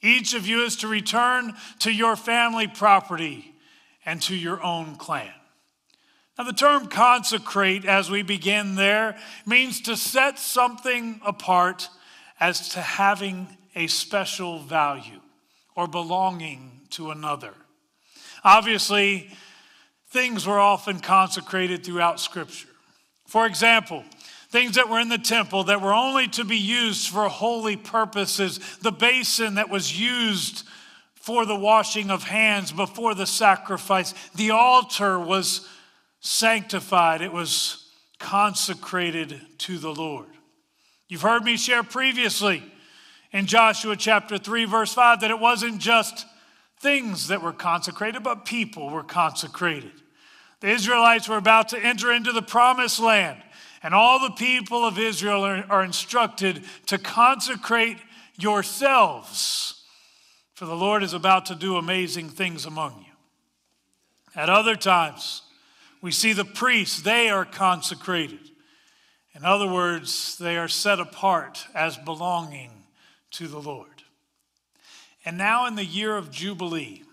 Each 0.00 0.34
of 0.34 0.46
you 0.46 0.62
is 0.62 0.76
to 0.76 0.88
return 0.88 1.52
to 1.80 1.90
your 1.90 2.14
family 2.14 2.68
property 2.68 3.51
and 4.04 4.20
to 4.22 4.34
your 4.34 4.62
own 4.62 4.96
clan. 4.96 5.32
Now, 6.38 6.44
the 6.44 6.52
term 6.52 6.86
consecrate, 6.88 7.84
as 7.84 8.10
we 8.10 8.22
begin 8.22 8.74
there, 8.74 9.16
means 9.44 9.82
to 9.82 9.96
set 9.96 10.38
something 10.38 11.20
apart 11.24 11.88
as 12.40 12.70
to 12.70 12.80
having 12.80 13.48
a 13.74 13.86
special 13.86 14.58
value 14.58 15.20
or 15.76 15.86
belonging 15.86 16.80
to 16.90 17.10
another. 17.10 17.54
Obviously, 18.44 19.30
things 20.08 20.46
were 20.46 20.58
often 20.58 21.00
consecrated 21.00 21.84
throughout 21.84 22.18
Scripture. 22.18 22.68
For 23.26 23.46
example, 23.46 24.04
things 24.50 24.74
that 24.74 24.88
were 24.88 25.00
in 25.00 25.08
the 25.08 25.18
temple 25.18 25.64
that 25.64 25.80
were 25.80 25.94
only 25.94 26.28
to 26.28 26.44
be 26.44 26.58
used 26.58 27.08
for 27.08 27.28
holy 27.28 27.76
purposes, 27.76 28.58
the 28.80 28.92
basin 28.92 29.54
that 29.54 29.70
was 29.70 29.98
used 29.98 30.64
for 31.22 31.46
the 31.46 31.54
washing 31.54 32.10
of 32.10 32.24
hands 32.24 32.72
before 32.72 33.14
the 33.14 33.26
sacrifice, 33.26 34.12
the 34.34 34.50
altar 34.50 35.20
was 35.20 35.68
sanctified, 36.18 37.22
it 37.22 37.32
was 37.32 37.88
consecrated 38.18 39.40
to 39.58 39.78
the 39.78 39.94
Lord. 39.94 40.26
You've 41.06 41.22
heard 41.22 41.44
me 41.44 41.56
share 41.56 41.84
previously 41.84 42.60
in 43.30 43.46
Joshua 43.46 43.94
chapter 43.94 44.36
3, 44.36 44.64
verse 44.64 44.94
5, 44.94 45.20
that 45.20 45.30
it 45.30 45.38
wasn't 45.38 45.78
just 45.78 46.26
things 46.80 47.28
that 47.28 47.40
were 47.40 47.52
consecrated, 47.52 48.24
but 48.24 48.44
people 48.44 48.90
were 48.90 49.04
consecrated. 49.04 49.92
The 50.58 50.70
Israelites 50.70 51.28
were 51.28 51.36
about 51.36 51.68
to 51.68 51.78
enter 51.78 52.10
into 52.10 52.32
the 52.32 52.42
promised 52.42 52.98
land, 52.98 53.40
and 53.80 53.94
all 53.94 54.18
the 54.18 54.34
people 54.34 54.84
of 54.84 54.98
Israel 54.98 55.44
are, 55.46 55.64
are 55.70 55.84
instructed 55.84 56.64
to 56.86 56.98
consecrate 56.98 57.98
yourselves, 58.36 59.71
for 60.54 60.66
the 60.66 60.76
Lord 60.76 61.02
is 61.02 61.14
about 61.14 61.46
to 61.46 61.54
do 61.54 61.76
amazing 61.76 62.28
things 62.28 62.66
among 62.66 62.98
you. 63.06 63.12
At 64.34 64.48
other 64.48 64.76
times, 64.76 65.42
we 66.00 66.10
see 66.10 66.32
the 66.32 66.44
priests, 66.44 67.02
they 67.02 67.30
are 67.30 67.44
consecrated. 67.44 68.50
In 69.34 69.44
other 69.44 69.68
words, 69.68 70.36
they 70.36 70.56
are 70.56 70.68
set 70.68 71.00
apart 71.00 71.66
as 71.74 71.96
belonging 71.96 72.70
to 73.32 73.48
the 73.48 73.60
Lord. 73.60 73.88
And 75.24 75.38
now, 75.38 75.66
in 75.66 75.76
the 75.76 75.84
year 75.84 76.16
of 76.16 76.30
Jubilee, 76.30 77.04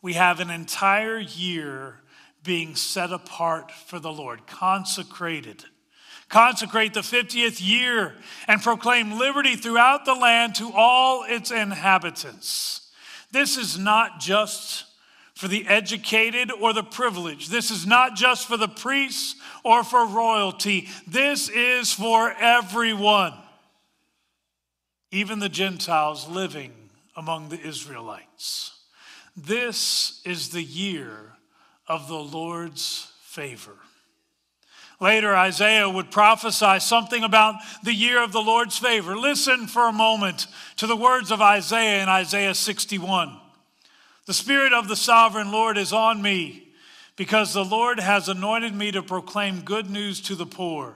we 0.00 0.14
have 0.14 0.40
an 0.40 0.50
entire 0.50 1.18
year 1.18 2.00
being 2.44 2.74
set 2.74 3.12
apart 3.12 3.70
for 3.70 3.98
the 3.98 4.12
Lord, 4.12 4.46
consecrated. 4.46 5.64
Consecrate 6.32 6.94
the 6.94 7.00
50th 7.00 7.60
year 7.60 8.14
and 8.48 8.62
proclaim 8.62 9.18
liberty 9.18 9.54
throughout 9.54 10.06
the 10.06 10.14
land 10.14 10.54
to 10.54 10.72
all 10.74 11.24
its 11.24 11.50
inhabitants. 11.50 12.90
This 13.32 13.58
is 13.58 13.78
not 13.78 14.18
just 14.18 14.86
for 15.34 15.46
the 15.46 15.68
educated 15.68 16.50
or 16.50 16.72
the 16.72 16.82
privileged. 16.82 17.50
This 17.50 17.70
is 17.70 17.86
not 17.86 18.16
just 18.16 18.48
for 18.48 18.56
the 18.56 18.66
priests 18.66 19.34
or 19.62 19.84
for 19.84 20.06
royalty. 20.06 20.88
This 21.06 21.50
is 21.50 21.92
for 21.92 22.32
everyone, 22.32 23.34
even 25.10 25.38
the 25.38 25.50
Gentiles 25.50 26.26
living 26.30 26.72
among 27.14 27.50
the 27.50 27.60
Israelites. 27.60 28.70
This 29.36 30.22
is 30.24 30.48
the 30.48 30.62
year 30.62 31.34
of 31.86 32.08
the 32.08 32.14
Lord's 32.14 33.12
favor. 33.20 33.76
Later, 35.02 35.34
Isaiah 35.34 35.90
would 35.90 36.12
prophesy 36.12 36.78
something 36.78 37.24
about 37.24 37.56
the 37.82 37.92
year 37.92 38.22
of 38.22 38.30
the 38.30 38.40
Lord's 38.40 38.78
favor. 38.78 39.16
Listen 39.16 39.66
for 39.66 39.88
a 39.88 39.92
moment 39.92 40.46
to 40.76 40.86
the 40.86 40.96
words 40.96 41.32
of 41.32 41.42
Isaiah 41.42 42.04
in 42.04 42.08
Isaiah 42.08 42.54
61. 42.54 43.36
The 44.26 44.32
Spirit 44.32 44.72
of 44.72 44.86
the 44.86 44.94
sovereign 44.94 45.50
Lord 45.50 45.76
is 45.76 45.92
on 45.92 46.22
me 46.22 46.68
because 47.16 47.52
the 47.52 47.64
Lord 47.64 47.98
has 47.98 48.28
anointed 48.28 48.76
me 48.76 48.92
to 48.92 49.02
proclaim 49.02 49.62
good 49.62 49.90
news 49.90 50.20
to 50.22 50.36
the 50.36 50.46
poor. 50.46 50.94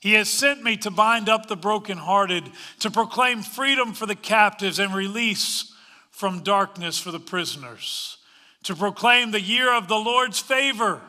He 0.00 0.14
has 0.14 0.30
sent 0.30 0.64
me 0.64 0.78
to 0.78 0.90
bind 0.90 1.28
up 1.28 1.46
the 1.46 1.56
brokenhearted, 1.56 2.50
to 2.78 2.90
proclaim 2.90 3.42
freedom 3.42 3.92
for 3.92 4.06
the 4.06 4.14
captives 4.14 4.78
and 4.78 4.94
release 4.94 5.74
from 6.10 6.42
darkness 6.42 6.98
for 6.98 7.10
the 7.12 7.20
prisoners 7.20 8.16
to 8.62 8.74
proclaim 8.74 9.30
the 9.30 9.40
year 9.40 9.72
of 9.72 9.86
the 9.86 9.94
Lord's 9.94 10.40
favor 10.40 11.00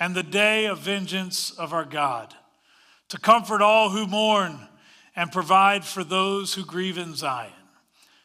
and 0.00 0.14
the 0.14 0.22
day 0.22 0.64
of 0.64 0.78
vengeance 0.78 1.50
of 1.50 1.74
our 1.74 1.84
God, 1.84 2.34
to 3.10 3.18
comfort 3.18 3.60
all 3.60 3.90
who 3.90 4.06
mourn 4.06 4.66
and 5.14 5.30
provide 5.30 5.84
for 5.84 6.02
those 6.02 6.54
who 6.54 6.64
grieve 6.64 6.96
in 6.96 7.14
Zion, 7.14 7.52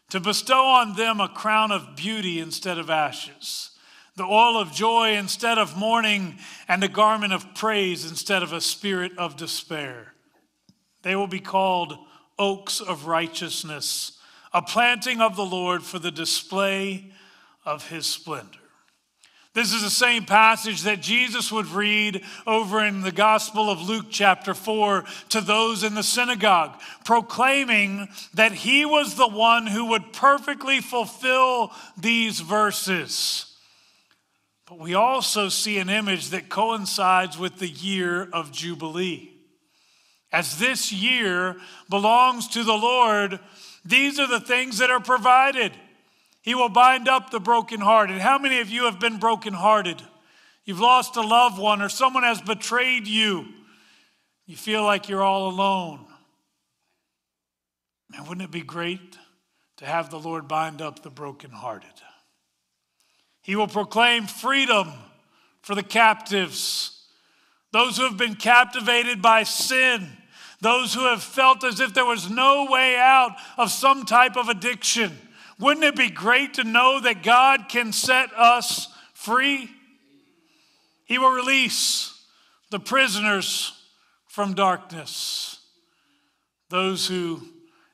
to 0.09 0.21
bestow 0.21 0.65
on 0.65 0.95
them 0.95 1.19
a 1.19 1.27
crown 1.27 1.71
of 1.71 1.97
beauty 1.97 2.39
instead 2.39 2.77
of 2.77 2.89
ashes, 2.89 3.71
the 4.15 4.23
oil 4.23 4.57
of 4.57 4.71
joy 4.71 5.17
instead 5.17 5.57
of 5.57 5.75
mourning, 5.75 6.38
and 6.69 6.81
a 6.81 6.88
garment 6.88 7.33
of 7.33 7.53
praise 7.53 8.09
instead 8.09 8.41
of 8.41 8.53
a 8.53 8.61
spirit 8.61 9.11
of 9.17 9.35
despair. 9.35 10.13
They 11.01 11.17
will 11.17 11.27
be 11.27 11.41
called 11.41 11.97
oaks 12.39 12.79
of 12.79 13.07
righteousness, 13.07 14.13
a 14.53 14.61
planting 14.61 15.19
of 15.19 15.35
the 15.35 15.45
Lord 15.45 15.83
for 15.83 15.99
the 15.99 16.11
display 16.11 17.11
of 17.65 17.89
his 17.89 18.05
splendor. 18.05 18.59
This 19.55 19.71
is 19.71 19.83
the 19.83 19.89
same 19.89 20.25
passage 20.25 20.81
that 20.81 20.99
Jesus 20.99 21.49
would 21.49 21.67
read 21.67 22.25
over 22.45 22.83
in 22.83 22.99
the 22.99 23.11
Gospel 23.13 23.69
of 23.69 23.87
Luke, 23.87 24.07
chapter 24.09 24.53
4, 24.53 25.05
to 25.29 25.39
those 25.39 25.85
in 25.85 25.95
the 25.95 26.03
synagogue, 26.03 26.77
proclaiming 27.05 28.09
that 28.33 28.51
he 28.51 28.83
was 28.83 29.15
the 29.15 29.29
one 29.29 29.65
who 29.65 29.85
would 29.85 30.11
perfectly 30.11 30.81
fulfill 30.81 31.71
these 31.95 32.41
verses. 32.41 33.55
But 34.65 34.77
we 34.77 34.93
also 34.93 35.47
see 35.47 35.77
an 35.77 35.89
image 35.89 36.31
that 36.31 36.49
coincides 36.49 37.37
with 37.37 37.57
the 37.57 37.69
year 37.69 38.27
of 38.33 38.51
Jubilee. 38.51 39.31
As 40.33 40.59
this 40.59 40.91
year 40.91 41.55
belongs 41.89 42.49
to 42.49 42.65
the 42.65 42.73
Lord, 42.73 43.39
these 43.85 44.19
are 44.19 44.27
the 44.27 44.41
things 44.41 44.79
that 44.79 44.91
are 44.91 44.99
provided. 44.99 45.71
He 46.45 46.53
will 46.53 46.69
bind 46.69 47.10
up 47.10 47.31
the 47.31 47.39
brokenhearted. 47.39 48.19
How 48.19 48.38
many 48.38 48.60
of 48.60 48.69
you 48.69 48.86
have 48.86 48.99
been 48.99 49.17
brokenhearted? 49.17 49.99
You've 50.63 50.79
lost 50.79 51.15
a 51.15 51.21
loved 51.21 51.58
one 51.58 51.81
or 51.81 51.89
someone 51.89 52.21
has 52.21 52.39
betrayed 52.39 53.08
you. 53.08 53.47
You 54.45 54.55
feel 54.55 54.84
like 54.84 55.10
you're 55.10 55.23
all 55.23 55.49
alone. 55.49 56.05
And 58.15 58.27
wouldn't 58.27 58.45
it 58.45 58.51
be 58.51 58.62
great 58.62 59.17
to 59.77 59.88
have 59.88 60.12
the 60.12 60.19
Lord 60.19 60.47
bind 60.47 60.84
up 60.84 61.01
the 61.01 61.10
brokenhearted? 61.10 61.89
He 63.41 63.55
will 63.55 63.67
proclaim 63.67 64.27
freedom 64.27 64.93
for 65.63 65.73
the 65.73 65.81
captives, 65.81 67.08
those 67.71 67.97
who 67.97 68.03
have 68.03 68.17
been 68.17 68.36
captivated 68.36 69.19
by 69.19 69.41
sin, 69.41 70.15
those 70.62 70.93
who 70.93 71.05
have 71.05 71.23
felt 71.23 71.63
as 71.63 71.79
if 71.79 71.95
there 71.95 72.05
was 72.05 72.29
no 72.29 72.67
way 72.69 72.97
out 72.97 73.36
of 73.58 73.71
some 73.71 74.05
type 74.05 74.38
of 74.38 74.47
addiction. 74.47 75.17
Wouldn't 75.59 75.85
it 75.85 75.95
be 75.95 76.09
great 76.09 76.55
to 76.55 76.63
know 76.63 76.99
that 76.99 77.23
God 77.23 77.69
can 77.69 77.93
set 77.93 78.33
us 78.33 78.87
free? 79.13 79.69
He 81.05 81.17
will 81.17 81.31
release 81.31 82.25
the 82.71 82.79
prisoners 82.79 83.71
from 84.27 84.53
darkness, 84.53 85.59
those 86.69 87.07
who 87.07 87.41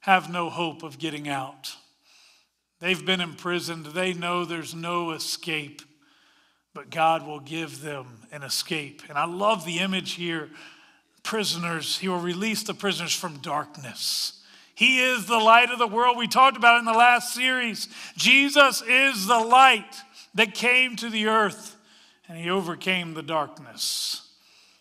have 0.01 0.31
no 0.31 0.49
hope 0.49 0.81
of 0.81 0.97
getting 0.97 1.29
out. 1.29 1.75
They've 2.79 3.05
been 3.05 3.21
imprisoned, 3.21 3.85
they 3.87 4.13
know 4.13 4.43
there's 4.43 4.73
no 4.73 5.11
escape, 5.11 5.83
but 6.73 6.89
God 6.89 7.27
will 7.27 7.41
give 7.41 7.81
them 7.81 8.21
an 8.31 8.41
escape. 8.41 9.03
And 9.07 9.17
I 9.19 9.25
love 9.25 9.65
the 9.65 9.79
image 9.79 10.13
here 10.13 10.49
prisoners, 11.23 11.97
He 11.97 12.07
will 12.07 12.19
release 12.19 12.63
the 12.63 12.73
prisoners 12.73 13.13
from 13.13 13.37
darkness. 13.37 14.40
He 14.81 14.99
is 14.99 15.27
the 15.27 15.37
light 15.37 15.69
of 15.69 15.77
the 15.77 15.85
world. 15.85 16.17
We 16.17 16.25
talked 16.25 16.57
about 16.57 16.77
it 16.77 16.79
in 16.79 16.85
the 16.85 16.93
last 16.93 17.35
series. 17.35 17.87
Jesus 18.17 18.81
is 18.81 19.27
the 19.27 19.37
light 19.37 19.95
that 20.33 20.55
came 20.55 20.95
to 20.95 21.07
the 21.11 21.27
earth 21.27 21.75
and 22.27 22.35
he 22.35 22.49
overcame 22.49 23.13
the 23.13 23.21
darkness. 23.21 24.27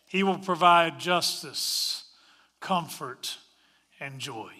He 0.06 0.22
will 0.22 0.38
provide 0.38 0.98
justice, 0.98 2.04
comfort, 2.60 3.36
and 4.00 4.18
joy. 4.18 4.50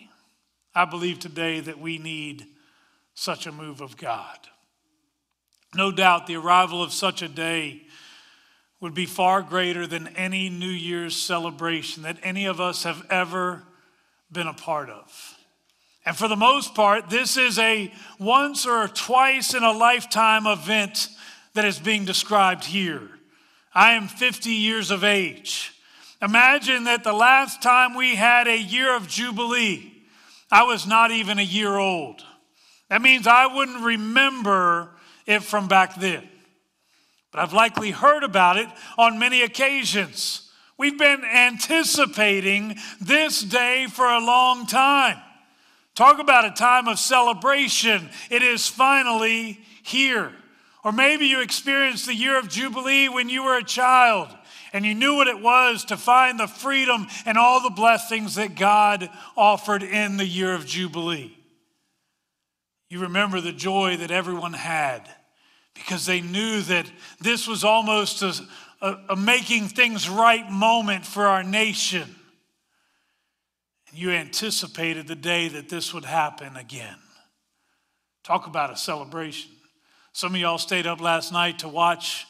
I 0.74 0.84
believe 0.84 1.18
today 1.18 1.60
that 1.60 1.80
we 1.80 1.96
need 1.96 2.44
such 3.14 3.46
a 3.46 3.52
move 3.52 3.80
of 3.80 3.96
God. 3.96 4.36
No 5.74 5.90
doubt 5.90 6.26
the 6.26 6.36
arrival 6.36 6.82
of 6.82 6.92
such 6.92 7.22
a 7.22 7.28
day 7.28 7.84
would 8.78 8.92
be 8.92 9.06
far 9.06 9.40
greater 9.40 9.86
than 9.86 10.08
any 10.08 10.50
New 10.50 10.66
Year's 10.66 11.16
celebration 11.16 12.02
that 12.02 12.18
any 12.22 12.44
of 12.44 12.60
us 12.60 12.82
have 12.82 13.06
ever 13.08 13.62
been 14.32 14.46
a 14.46 14.54
part 14.54 14.90
of. 14.90 15.36
And 16.06 16.16
for 16.16 16.28
the 16.28 16.36
most 16.36 16.74
part, 16.74 17.10
this 17.10 17.36
is 17.36 17.58
a 17.58 17.92
once 18.18 18.66
or 18.66 18.88
twice 18.88 19.54
in 19.54 19.62
a 19.62 19.72
lifetime 19.72 20.46
event 20.46 21.08
that 21.54 21.64
is 21.64 21.78
being 21.78 22.04
described 22.04 22.64
here. 22.64 23.08
I 23.74 23.92
am 23.92 24.08
50 24.08 24.50
years 24.50 24.90
of 24.90 25.04
age. 25.04 25.72
Imagine 26.22 26.84
that 26.84 27.04
the 27.04 27.12
last 27.12 27.62
time 27.62 27.94
we 27.94 28.14
had 28.14 28.46
a 28.46 28.58
year 28.58 28.94
of 28.94 29.08
Jubilee, 29.08 29.92
I 30.50 30.64
was 30.64 30.86
not 30.86 31.10
even 31.10 31.38
a 31.38 31.42
year 31.42 31.76
old. 31.76 32.24
That 32.88 33.02
means 33.02 33.26
I 33.26 33.46
wouldn't 33.46 33.82
remember 33.82 34.90
it 35.26 35.42
from 35.42 35.68
back 35.68 35.94
then. 35.94 36.28
But 37.30 37.40
I've 37.40 37.52
likely 37.52 37.92
heard 37.92 38.24
about 38.24 38.56
it 38.56 38.68
on 38.98 39.18
many 39.18 39.42
occasions. 39.42 40.49
We've 40.80 40.96
been 40.96 41.26
anticipating 41.26 42.74
this 43.02 43.42
day 43.42 43.86
for 43.86 44.06
a 44.06 44.18
long 44.18 44.64
time. 44.64 45.18
Talk 45.94 46.18
about 46.20 46.46
a 46.46 46.52
time 46.52 46.88
of 46.88 46.98
celebration. 46.98 48.08
It 48.30 48.42
is 48.42 48.66
finally 48.66 49.60
here. 49.82 50.32
Or 50.82 50.90
maybe 50.90 51.26
you 51.26 51.42
experienced 51.42 52.06
the 52.06 52.14
year 52.14 52.38
of 52.38 52.48
Jubilee 52.48 53.10
when 53.10 53.28
you 53.28 53.44
were 53.44 53.58
a 53.58 53.62
child 53.62 54.34
and 54.72 54.86
you 54.86 54.94
knew 54.94 55.16
what 55.16 55.28
it 55.28 55.42
was 55.42 55.84
to 55.84 55.98
find 55.98 56.40
the 56.40 56.48
freedom 56.48 57.08
and 57.26 57.36
all 57.36 57.60
the 57.60 57.68
blessings 57.68 58.36
that 58.36 58.54
God 58.54 59.10
offered 59.36 59.82
in 59.82 60.16
the 60.16 60.24
year 60.24 60.54
of 60.54 60.64
Jubilee. 60.64 61.36
You 62.88 63.00
remember 63.00 63.42
the 63.42 63.52
joy 63.52 63.98
that 63.98 64.10
everyone 64.10 64.54
had 64.54 65.06
because 65.74 66.06
they 66.06 66.20
knew 66.20 66.60
that 66.62 66.90
this 67.20 67.46
was 67.46 67.64
almost 67.64 68.22
a, 68.22 68.34
a, 68.80 68.96
a 69.10 69.16
making 69.16 69.68
things 69.68 70.08
right 70.08 70.50
moment 70.50 71.04
for 71.06 71.26
our 71.26 71.42
nation. 71.42 72.14
You 73.92 74.10
anticipated 74.10 75.08
the 75.08 75.16
day 75.16 75.48
that 75.48 75.68
this 75.68 75.92
would 75.92 76.04
happen 76.04 76.56
again. 76.56 76.96
Talk 78.22 78.46
about 78.46 78.72
a 78.72 78.76
celebration. 78.76 79.50
Some 80.12 80.34
of 80.34 80.40
y'all 80.40 80.58
stayed 80.58 80.86
up 80.86 81.00
last 81.00 81.32
night 81.32 81.60
to 81.60 81.68
watch 81.68 82.26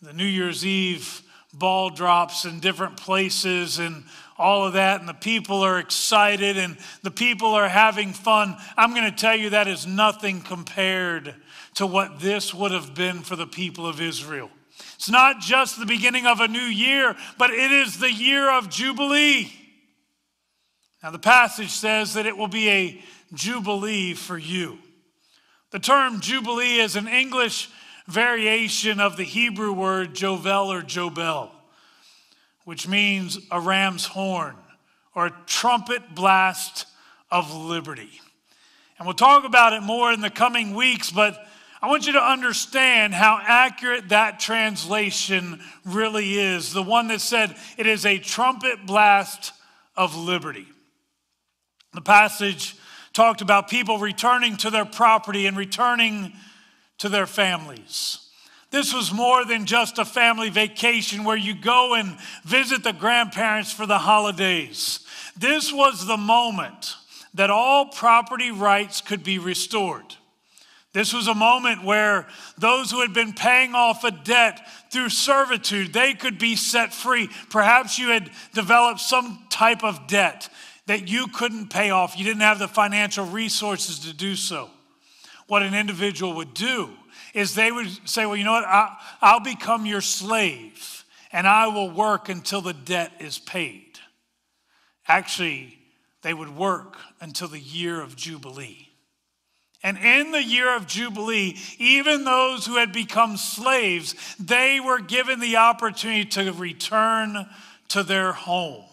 the 0.00 0.12
New 0.12 0.24
Year's 0.24 0.64
Eve 0.64 1.22
ball 1.54 1.90
drops 1.90 2.44
in 2.44 2.60
different 2.60 2.96
places 2.96 3.78
and 3.78 4.04
all 4.38 4.66
of 4.66 4.72
that, 4.72 5.00
and 5.00 5.08
the 5.08 5.14
people 5.14 5.60
are 5.60 5.78
excited 5.78 6.56
and 6.56 6.76
the 7.02 7.10
people 7.10 7.48
are 7.48 7.68
having 7.68 8.12
fun. 8.12 8.56
I'm 8.76 8.94
going 8.94 9.10
to 9.10 9.16
tell 9.16 9.36
you 9.36 9.50
that 9.50 9.68
is 9.68 9.86
nothing 9.86 10.40
compared 10.40 11.34
to 11.74 11.86
what 11.86 12.20
this 12.20 12.54
would 12.54 12.72
have 12.72 12.94
been 12.94 13.20
for 13.20 13.36
the 13.36 13.46
people 13.46 13.86
of 13.86 14.00
Israel. 14.00 14.50
It's 15.02 15.10
not 15.10 15.40
just 15.40 15.80
the 15.80 15.84
beginning 15.84 16.28
of 16.28 16.38
a 16.38 16.46
new 16.46 16.60
year, 16.60 17.16
but 17.36 17.50
it 17.50 17.72
is 17.72 17.98
the 17.98 18.12
year 18.12 18.48
of 18.48 18.70
Jubilee. 18.70 19.52
Now, 21.02 21.10
the 21.10 21.18
passage 21.18 21.70
says 21.70 22.14
that 22.14 22.24
it 22.24 22.36
will 22.36 22.46
be 22.46 22.70
a 22.70 23.02
Jubilee 23.34 24.14
for 24.14 24.38
you. 24.38 24.78
The 25.72 25.80
term 25.80 26.20
Jubilee 26.20 26.78
is 26.78 26.94
an 26.94 27.08
English 27.08 27.68
variation 28.06 29.00
of 29.00 29.16
the 29.16 29.24
Hebrew 29.24 29.72
word 29.72 30.14
Jovel 30.14 30.70
or 30.70 30.82
Jobel, 30.82 31.50
which 32.64 32.86
means 32.86 33.40
a 33.50 33.58
ram's 33.58 34.06
horn 34.06 34.54
or 35.16 35.26
a 35.26 35.36
trumpet 35.46 36.14
blast 36.14 36.86
of 37.28 37.52
liberty. 37.52 38.20
And 38.98 39.06
we'll 39.08 39.14
talk 39.16 39.44
about 39.44 39.72
it 39.72 39.82
more 39.82 40.12
in 40.12 40.20
the 40.20 40.30
coming 40.30 40.76
weeks, 40.76 41.10
but 41.10 41.44
I 41.82 41.88
want 41.88 42.06
you 42.06 42.12
to 42.12 42.22
understand 42.24 43.12
how 43.12 43.40
accurate 43.42 44.10
that 44.10 44.38
translation 44.38 45.60
really 45.84 46.38
is. 46.38 46.72
The 46.72 46.82
one 46.82 47.08
that 47.08 47.20
said 47.20 47.56
it 47.76 47.88
is 47.88 48.06
a 48.06 48.18
trumpet 48.18 48.86
blast 48.86 49.52
of 49.96 50.16
liberty. 50.16 50.68
The 51.92 52.00
passage 52.00 52.76
talked 53.12 53.40
about 53.40 53.68
people 53.68 53.98
returning 53.98 54.56
to 54.58 54.70
their 54.70 54.84
property 54.84 55.46
and 55.46 55.56
returning 55.56 56.32
to 56.98 57.08
their 57.08 57.26
families. 57.26 58.20
This 58.70 58.94
was 58.94 59.12
more 59.12 59.44
than 59.44 59.66
just 59.66 59.98
a 59.98 60.04
family 60.04 60.50
vacation 60.50 61.24
where 61.24 61.36
you 61.36 61.52
go 61.52 61.94
and 61.94 62.16
visit 62.44 62.84
the 62.84 62.92
grandparents 62.92 63.72
for 63.72 63.86
the 63.86 63.98
holidays. 63.98 65.00
This 65.36 65.72
was 65.72 66.06
the 66.06 66.16
moment 66.16 66.94
that 67.34 67.50
all 67.50 67.86
property 67.86 68.52
rights 68.52 69.00
could 69.00 69.24
be 69.24 69.38
restored. 69.38 70.14
This 70.92 71.14
was 71.14 71.26
a 71.26 71.34
moment 71.34 71.84
where 71.84 72.26
those 72.58 72.90
who 72.90 73.00
had 73.00 73.14
been 73.14 73.32
paying 73.32 73.74
off 73.74 74.04
a 74.04 74.10
debt 74.10 74.60
through 74.90 75.08
servitude, 75.08 75.92
they 75.92 76.12
could 76.12 76.38
be 76.38 76.54
set 76.54 76.92
free. 76.92 77.30
Perhaps 77.48 77.98
you 77.98 78.08
had 78.08 78.30
developed 78.52 79.00
some 79.00 79.44
type 79.48 79.82
of 79.82 80.06
debt 80.06 80.50
that 80.86 81.08
you 81.08 81.28
couldn't 81.28 81.70
pay 81.70 81.90
off. 81.90 82.18
You 82.18 82.24
didn't 82.24 82.42
have 82.42 82.58
the 82.58 82.68
financial 82.68 83.24
resources 83.24 84.00
to 84.00 84.12
do 84.12 84.36
so 84.36 84.68
what 85.52 85.62
an 85.62 85.74
individual 85.74 86.32
would 86.36 86.54
do 86.54 86.88
is 87.34 87.54
they 87.54 87.70
would 87.70 88.08
say, 88.08 88.24
Well, 88.24 88.36
you 88.36 88.44
know 88.44 88.52
what? 88.52 88.64
I'll 89.20 89.38
become 89.38 89.84
your 89.84 90.00
slave 90.00 91.04
and 91.30 91.46
I 91.46 91.66
will 91.66 91.90
work 91.90 92.30
until 92.30 92.62
the 92.62 92.72
debt 92.72 93.12
is 93.20 93.38
paid. 93.38 93.98
Actually, 95.06 95.78
they 96.22 96.32
would 96.32 96.56
work 96.56 96.96
until 97.20 97.48
the 97.48 97.60
year 97.60 98.00
of 98.00 98.16
Jubilee. 98.16 98.88
And 99.82 99.98
in 99.98 100.30
the 100.30 100.42
year 100.42 100.76
of 100.76 100.86
Jubilee, 100.86 101.56
even 101.78 102.24
those 102.24 102.66
who 102.66 102.76
had 102.76 102.92
become 102.92 103.36
slaves, 103.36 104.14
they 104.38 104.78
were 104.78 105.00
given 105.00 105.40
the 105.40 105.56
opportunity 105.56 106.24
to 106.30 106.52
return 106.52 107.48
to 107.88 108.02
their 108.02 108.32
home. 108.32 108.84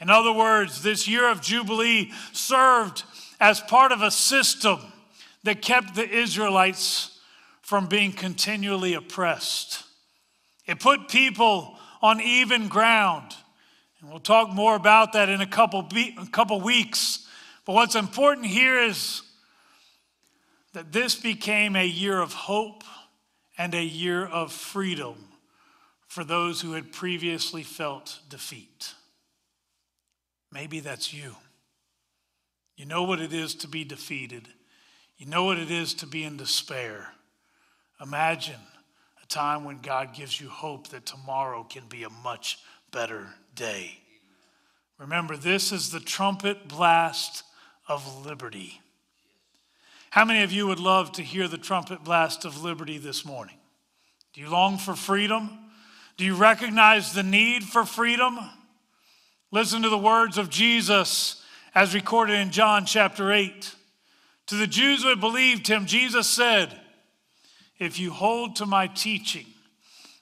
In 0.00 0.10
other 0.10 0.32
words, 0.32 0.82
this 0.82 1.06
year 1.06 1.30
of 1.30 1.42
Jubilee 1.42 2.10
served 2.32 3.04
as 3.40 3.60
part 3.60 3.92
of 3.92 4.02
a 4.02 4.10
system 4.10 4.80
that 5.44 5.62
kept 5.62 5.94
the 5.94 6.08
Israelites 6.08 7.20
from 7.60 7.86
being 7.86 8.12
continually 8.12 8.94
oppressed. 8.94 9.84
It 10.66 10.80
put 10.80 11.08
people 11.08 11.76
on 12.00 12.20
even 12.20 12.68
ground. 12.68 13.34
And 14.00 14.10
we'll 14.10 14.20
talk 14.20 14.50
more 14.50 14.74
about 14.74 15.12
that 15.12 15.28
in 15.28 15.40
a 15.40 15.46
couple, 15.46 15.88
a 15.94 16.26
couple 16.32 16.60
weeks. 16.60 17.26
But 17.64 17.74
what's 17.74 17.94
important 17.94 18.46
here 18.46 18.80
is 18.80 19.22
that 20.72 20.92
this 20.92 21.14
became 21.14 21.76
a 21.76 21.86
year 21.86 22.20
of 22.20 22.32
hope 22.32 22.84
and 23.58 23.74
a 23.74 23.82
year 23.82 24.24
of 24.24 24.52
freedom 24.52 25.14
for 26.08 26.24
those 26.24 26.60
who 26.60 26.72
had 26.72 26.92
previously 26.92 27.62
felt 27.62 28.18
defeat. 28.28 28.94
Maybe 30.50 30.80
that's 30.80 31.12
you. 31.14 31.34
You 32.76 32.84
know 32.84 33.04
what 33.04 33.20
it 33.20 33.32
is 33.32 33.54
to 33.56 33.68
be 33.68 33.84
defeated. 33.84 34.48
You 35.16 35.26
know 35.26 35.44
what 35.44 35.58
it 35.58 35.70
is 35.70 35.94
to 35.94 36.06
be 36.06 36.24
in 36.24 36.36
despair. 36.36 37.08
Imagine 38.02 38.60
a 39.22 39.26
time 39.26 39.64
when 39.64 39.78
God 39.80 40.14
gives 40.14 40.38
you 40.38 40.48
hope 40.48 40.88
that 40.88 41.06
tomorrow 41.06 41.64
can 41.64 41.86
be 41.88 42.02
a 42.02 42.10
much 42.10 42.58
better 42.90 43.28
day. 43.54 43.98
Remember, 44.98 45.36
this 45.36 45.72
is 45.72 45.90
the 45.90 46.00
trumpet 46.00 46.68
blast 46.68 47.42
of 47.88 48.26
liberty. 48.26 48.81
How 50.12 50.26
many 50.26 50.42
of 50.42 50.52
you 50.52 50.66
would 50.66 50.78
love 50.78 51.12
to 51.12 51.22
hear 51.22 51.48
the 51.48 51.56
trumpet 51.56 52.04
blast 52.04 52.44
of 52.44 52.62
liberty 52.62 52.98
this 52.98 53.24
morning? 53.24 53.56
Do 54.34 54.42
you 54.42 54.50
long 54.50 54.76
for 54.76 54.94
freedom? 54.94 55.58
Do 56.18 56.26
you 56.26 56.34
recognize 56.34 57.14
the 57.14 57.22
need 57.22 57.64
for 57.64 57.86
freedom? 57.86 58.38
Listen 59.50 59.80
to 59.80 59.88
the 59.88 59.96
words 59.96 60.36
of 60.36 60.50
Jesus 60.50 61.42
as 61.74 61.94
recorded 61.94 62.34
in 62.34 62.50
John 62.50 62.84
chapter 62.84 63.32
8. 63.32 63.74
To 64.48 64.54
the 64.54 64.66
Jews 64.66 65.02
who 65.02 65.08
had 65.08 65.18
believed 65.18 65.66
him, 65.66 65.86
Jesus 65.86 66.28
said, 66.28 66.78
If 67.78 67.98
you 67.98 68.10
hold 68.10 68.56
to 68.56 68.66
my 68.66 68.88
teaching, 68.88 69.46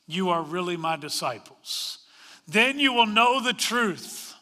you 0.07 0.31
are 0.31 0.42
really 0.42 0.76
my 0.76 0.94
disciples. 0.94 1.98
Then 2.46 2.79
you 2.79 2.92
will 2.92 3.07
know 3.07 3.42
the 3.42 3.53
truth, 3.53 4.35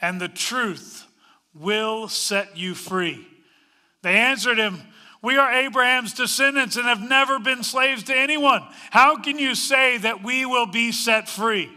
and 0.00 0.20
the 0.20 0.26
truth 0.26 1.06
will 1.54 2.08
set 2.08 2.56
you 2.56 2.74
free. 2.74 3.24
They 4.02 4.16
answered 4.16 4.58
him, 4.58 4.82
We 5.26 5.38
are 5.38 5.52
Abraham's 5.52 6.12
descendants 6.12 6.76
and 6.76 6.86
have 6.86 7.00
never 7.00 7.40
been 7.40 7.64
slaves 7.64 8.04
to 8.04 8.16
anyone. 8.16 8.62
How 8.90 9.16
can 9.16 9.40
you 9.40 9.56
say 9.56 9.98
that 9.98 10.22
we 10.22 10.46
will 10.46 10.66
be 10.66 10.92
set 10.92 11.28
free? 11.28 11.68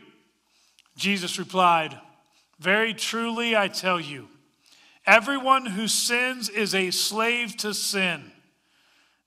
Jesus 0.96 1.40
replied, 1.40 2.00
Very 2.60 2.94
truly 2.94 3.58
I 3.58 3.68
tell 3.68 4.00
you, 4.00 4.28
Everyone 5.04 5.66
who 5.66 5.88
sins 5.88 6.48
is 6.48 6.76
a 6.76 6.92
slave 6.92 7.58
to 7.58 7.74
sin. 7.74 8.32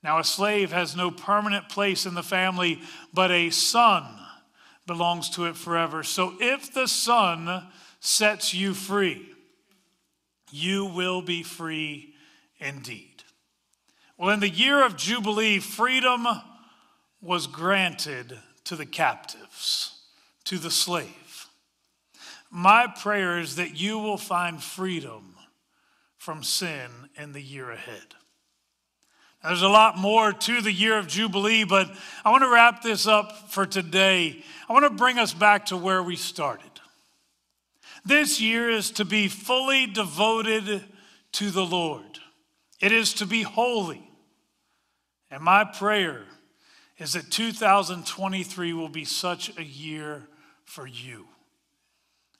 Now, 0.04 0.20
a 0.20 0.24
slave 0.24 0.70
has 0.70 0.94
no 0.94 1.10
permanent 1.10 1.68
place 1.68 2.06
in 2.06 2.14
the 2.14 2.22
family, 2.22 2.80
but 3.12 3.32
a 3.32 3.50
son 3.50 4.04
belongs 4.86 5.30
to 5.30 5.46
it 5.46 5.56
forever. 5.56 6.04
So 6.04 6.34
if 6.38 6.72
the 6.72 6.86
son 6.86 7.66
sets 7.98 8.54
you 8.54 8.72
free, 8.72 9.28
you 10.52 10.84
will 10.86 11.22
be 11.22 11.42
free 11.42 12.14
indeed. 12.60 13.11
Well, 14.18 14.30
in 14.30 14.40
the 14.40 14.48
year 14.48 14.84
of 14.84 14.96
Jubilee, 14.96 15.58
freedom 15.58 16.26
was 17.20 17.46
granted 17.46 18.38
to 18.64 18.76
the 18.76 18.86
captives, 18.86 20.00
to 20.44 20.58
the 20.58 20.70
slave. 20.70 21.46
My 22.50 22.86
prayer 22.86 23.38
is 23.38 23.56
that 23.56 23.78
you 23.78 23.98
will 23.98 24.18
find 24.18 24.62
freedom 24.62 25.36
from 26.18 26.42
sin 26.42 26.90
in 27.16 27.32
the 27.32 27.42
year 27.42 27.70
ahead. 27.70 28.14
There's 29.42 29.62
a 29.62 29.68
lot 29.68 29.98
more 29.98 30.32
to 30.32 30.60
the 30.60 30.70
year 30.70 30.98
of 30.98 31.08
Jubilee, 31.08 31.64
but 31.64 31.90
I 32.24 32.30
want 32.30 32.44
to 32.44 32.52
wrap 32.52 32.82
this 32.82 33.08
up 33.08 33.50
for 33.50 33.66
today. 33.66 34.44
I 34.68 34.72
want 34.72 34.84
to 34.84 34.90
bring 34.90 35.18
us 35.18 35.34
back 35.34 35.66
to 35.66 35.76
where 35.76 36.02
we 36.02 36.14
started. 36.14 36.70
This 38.04 38.40
year 38.40 38.70
is 38.70 38.92
to 38.92 39.04
be 39.04 39.26
fully 39.28 39.86
devoted 39.86 40.84
to 41.32 41.50
the 41.50 41.64
Lord, 41.64 42.11
it 42.82 42.92
is 42.92 43.14
to 43.14 43.26
be 43.26 43.42
holy. 43.42 44.02
And 45.30 45.42
my 45.42 45.64
prayer 45.64 46.24
is 46.98 47.14
that 47.14 47.30
2023 47.30 48.72
will 48.74 48.88
be 48.88 49.04
such 49.04 49.56
a 49.56 49.64
year 49.64 50.24
for 50.64 50.86
you. 50.86 51.26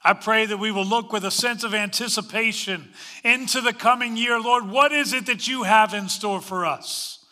I 0.04 0.14
pray 0.14 0.46
that 0.46 0.58
we 0.58 0.72
will 0.72 0.84
look 0.84 1.12
with 1.12 1.24
a 1.24 1.30
sense 1.30 1.62
of 1.62 1.74
anticipation 1.74 2.90
into 3.22 3.60
the 3.60 3.72
coming 3.72 4.16
year. 4.16 4.38
Lord, 4.40 4.68
what 4.68 4.90
is 4.90 5.12
it 5.12 5.26
that 5.26 5.46
you 5.46 5.62
have 5.62 5.94
in 5.94 6.08
store 6.08 6.40
for 6.40 6.66
us? 6.66 7.24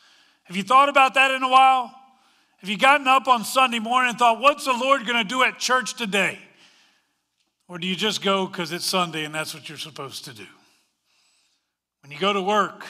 Have 0.45 0.57
you 0.57 0.63
thought 0.63 0.89
about 0.89 1.15
that 1.15 1.33
in 1.33 1.43
a 1.43 1.49
while? 1.49 1.93
Have 2.59 2.71
you 2.71 2.79
gotten 2.79 3.09
up 3.09 3.27
on 3.27 3.45
Sunday 3.45 3.81
morning 3.81 4.11
and 4.11 4.19
thought, 4.19 4.41
what's 4.41 4.67
the 4.67 4.73
Lord 4.73 5.05
going 5.05 5.19
to 5.19 5.29
do 5.29 5.43
at 5.43 5.59
church 5.59 5.95
today? 5.95 6.39
Or 7.67 7.79
do 7.79 7.89
you 7.89 7.97
just 7.97 8.23
go 8.23 8.47
because 8.47 8.71
it's 8.71 8.87
Sunday 8.87 9.25
and 9.25 9.35
that's 9.35 9.53
what 9.53 9.69
you're 9.69 9.79
supposed 9.79 10.25
to 10.27 10.33
do? 10.33 10.47
When 12.03 12.13
you 12.13 12.19
go 12.19 12.33
to 12.33 12.43
work, 12.43 12.87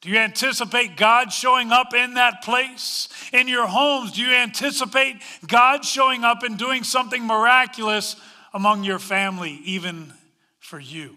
do 0.00 0.10
you 0.10 0.18
anticipate 0.18 0.96
God 0.96 1.32
showing 1.32 1.72
up 1.72 1.92
in 1.92 2.14
that 2.14 2.42
place? 2.42 3.08
In 3.32 3.48
your 3.48 3.66
homes, 3.66 4.12
do 4.12 4.22
you 4.22 4.32
anticipate 4.32 5.16
God 5.46 5.84
showing 5.84 6.22
up 6.22 6.44
and 6.44 6.56
doing 6.56 6.84
something 6.84 7.26
miraculous 7.26 8.14
among 8.54 8.84
your 8.84 9.00
family, 9.00 9.60
even 9.64 10.12
for 10.60 10.78
you? 10.78 11.16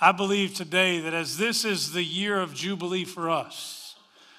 I 0.00 0.12
believe 0.12 0.54
today 0.54 1.00
that 1.00 1.12
as 1.12 1.36
this 1.36 1.64
is 1.64 1.92
the 1.92 2.02
year 2.02 2.40
of 2.40 2.54
Jubilee 2.54 3.04
for 3.04 3.28
us, 3.28 3.94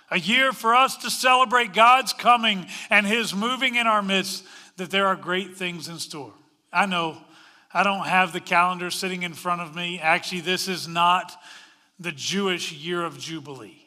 a 0.09 0.19
year 0.19 0.51
for 0.51 0.75
us 0.75 0.97
to 0.97 1.11
celebrate 1.11 1.73
God's 1.73 2.13
coming 2.13 2.65
and 2.89 3.05
His 3.05 3.35
moving 3.35 3.75
in 3.75 3.85
our 3.85 4.01
midst, 4.01 4.43
that 4.77 4.89
there 4.89 5.07
are 5.07 5.15
great 5.15 5.55
things 5.55 5.87
in 5.87 5.99
store. 5.99 6.33
I 6.73 6.87
know 6.87 7.17
I 7.73 7.83
don't 7.83 8.05
have 8.05 8.33
the 8.33 8.41
calendar 8.41 8.89
sitting 8.89 9.23
in 9.23 9.33
front 9.33 9.61
of 9.61 9.75
me. 9.75 9.99
Actually, 9.99 10.41
this 10.41 10.67
is 10.67 10.87
not 10.87 11.35
the 11.99 12.11
Jewish 12.11 12.71
year 12.71 13.03
of 13.03 13.19
Jubilee. 13.19 13.81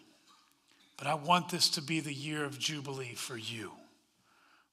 But 0.96 1.06
I 1.06 1.14
want 1.14 1.48
this 1.48 1.68
to 1.70 1.82
be 1.82 2.00
the 2.00 2.12
year 2.12 2.44
of 2.44 2.58
Jubilee 2.58 3.14
for 3.14 3.36
you, 3.36 3.72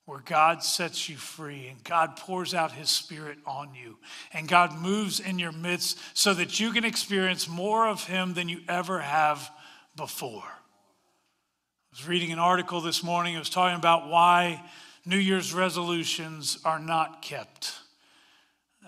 where 0.05 0.21
God 0.25 0.63
sets 0.63 1.07
you 1.07 1.17
free 1.17 1.67
and 1.67 1.83
God 1.83 2.15
pours 2.17 2.53
out 2.53 2.71
his 2.71 2.89
spirit 2.89 3.37
on 3.45 3.75
you 3.75 3.97
and 4.33 4.47
God 4.47 4.75
moves 4.75 5.19
in 5.19 5.37
your 5.37 5.51
midst 5.51 5.99
so 6.13 6.33
that 6.33 6.59
you 6.59 6.71
can 6.71 6.85
experience 6.85 7.47
more 7.47 7.87
of 7.87 8.05
him 8.05 8.33
than 8.33 8.49
you 8.49 8.61
ever 8.67 8.99
have 8.99 9.51
before. 9.95 10.43
I 10.43 11.91
was 11.91 12.07
reading 12.07 12.31
an 12.31 12.39
article 12.39 12.81
this 12.81 13.03
morning, 13.03 13.35
it 13.35 13.39
was 13.39 13.49
talking 13.49 13.77
about 13.77 14.09
why 14.09 14.63
New 15.05 15.17
Year's 15.17 15.53
resolutions 15.53 16.57
are 16.65 16.79
not 16.79 17.21
kept. 17.21 17.73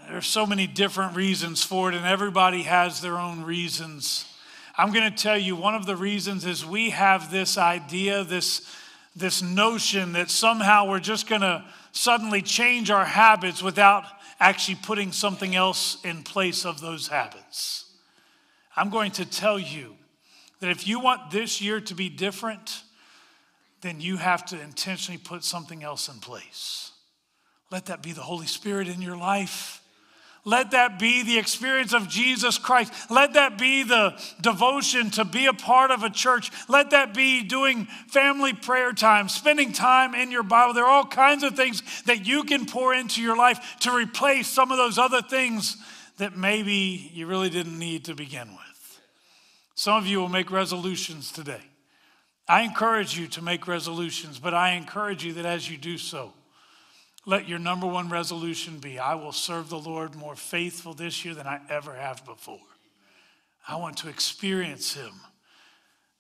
There's 0.10 0.26
so 0.26 0.46
many 0.46 0.68
different 0.68 1.16
reasons 1.16 1.64
for 1.64 1.90
it, 1.90 1.96
and 1.96 2.06
everybody 2.06 2.64
has 2.64 3.02
their 3.02 3.18
own 3.18 3.44
reasons. 3.44 4.26
I'm 4.80 4.94
going 4.94 5.12
to 5.12 5.24
tell 5.24 5.38
you 5.38 5.56
one 5.56 5.74
of 5.74 5.88
the 5.88 5.96
reasons 5.96 6.46
is 6.46 6.64
we 6.64 6.92
have 6.92 7.32
this 7.32 7.58
idea, 7.58 8.24
this, 8.24 8.62
this 9.16 9.42
notion 9.42 10.14
that 10.14 10.30
somehow 10.30 10.88
we're 10.88 11.00
just 11.00 11.28
going 11.28 11.42
to 11.42 11.66
suddenly 11.94 12.44
change 12.44 12.92
our 12.92 13.06
habits 13.06 13.64
without 13.64 14.04
actually 14.40 14.78
putting 14.84 15.12
something 15.12 15.56
else 15.56 15.98
in 16.04 16.22
place 16.22 16.64
of 16.64 16.80
those 16.80 17.08
habits. 17.08 17.86
I'm 18.76 18.92
going 18.92 19.10
to 19.14 19.26
tell 19.26 19.58
you 19.58 19.96
that 20.60 20.70
if 20.70 20.88
you 20.88 21.00
want 21.00 21.32
this 21.32 21.60
year 21.60 21.82
to 21.82 21.96
be 21.96 22.10
different, 22.10 22.84
then 23.82 24.00
you 24.00 24.18
have 24.18 24.46
to 24.48 24.62
intentionally 24.62 25.18
put 25.18 25.44
something 25.44 25.84
else 25.84 26.08
in 26.08 26.20
place. 26.20 26.92
Let 27.72 27.88
that 27.88 28.04
be 28.04 28.12
the 28.12 28.22
Holy 28.22 28.46
Spirit 28.46 28.88
in 28.88 29.02
your 29.02 29.18
life. 29.18 29.82
Let 30.48 30.72
that 30.72 30.98
be 30.98 31.24
the 31.24 31.38
experience 31.38 31.92
of 31.92 32.08
Jesus 32.08 32.58
Christ. 32.58 32.94
Let 33.12 33.34
that 33.34 33.58
be 33.58 33.84
the 33.84 34.18
devotion 34.40 35.10
to 35.12 35.26
be 35.26 35.46
a 35.48 35.52
part 35.52 35.92
of 35.92 36.04
a 36.04 36.10
church. 36.10 36.52
Let 36.70 36.92
that 36.92 37.14
be 37.14 37.44
doing 37.44 37.84
family 38.08 38.54
prayer 38.54 38.94
time, 38.94 39.28
spending 39.28 39.74
time 39.74 40.16
in 40.16 40.32
your 40.32 40.44
Bible. 40.44 40.74
There 40.74 40.86
are 40.86 40.90
all 40.90 41.06
kinds 41.06 41.44
of 41.44 41.58
things 41.58 41.84
that 42.04 42.26
you 42.26 42.46
can 42.46 42.66
pour 42.66 42.94
into 42.94 43.22
your 43.22 43.36
life 43.36 43.60
to 43.82 43.94
replace 43.94 44.48
some 44.48 44.72
of 44.72 44.78
those 44.78 44.98
other 44.98 45.22
things 45.22 45.76
that 46.16 46.38
maybe 46.38 47.12
you 47.14 47.28
really 47.28 47.50
didn't 47.50 47.78
need 47.78 48.06
to 48.06 48.16
begin 48.16 48.48
with. 48.48 49.02
Some 49.76 49.98
of 49.98 50.08
you 50.08 50.20
will 50.20 50.30
make 50.30 50.50
resolutions 50.50 51.30
today. 51.30 51.62
I 52.48 52.62
encourage 52.62 53.20
you 53.20 53.28
to 53.28 53.42
make 53.42 53.68
resolutions, 53.68 54.40
but 54.40 54.54
I 54.54 54.76
encourage 54.76 55.26
you 55.26 55.34
that 55.34 55.46
as 55.46 55.70
you 55.70 55.76
do 55.76 55.98
so, 55.98 56.32
let 57.28 57.48
your 57.48 57.60
number 57.60 57.86
one 57.86 58.10
resolution 58.10 58.80
be 58.80 58.98
I 58.98 59.16
will 59.16 59.34
serve 59.34 59.70
the 59.70 59.78
Lord 59.78 60.16
more 60.16 60.36
faithful 60.36 60.94
this 60.94 61.26
year 61.26 61.36
than 61.36 61.46
I 61.46 61.60
ever 61.70 61.94
have 61.94 62.26
before. 62.26 62.58
I 63.68 63.76
want 63.76 63.98
to 63.98 64.08
experience 64.08 64.94
Him 64.94 65.12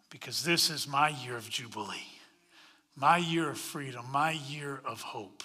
because 0.10 0.44
this 0.44 0.70
is 0.70 0.86
my 0.86 1.08
year 1.08 1.38
of 1.38 1.50
Jubilee, 1.50 2.20
my 2.98 3.18
year 3.18 3.50
of 3.50 3.58
freedom, 3.58 4.06
my 4.12 4.32
year 4.32 4.82
of 4.84 5.02
hope, 5.02 5.44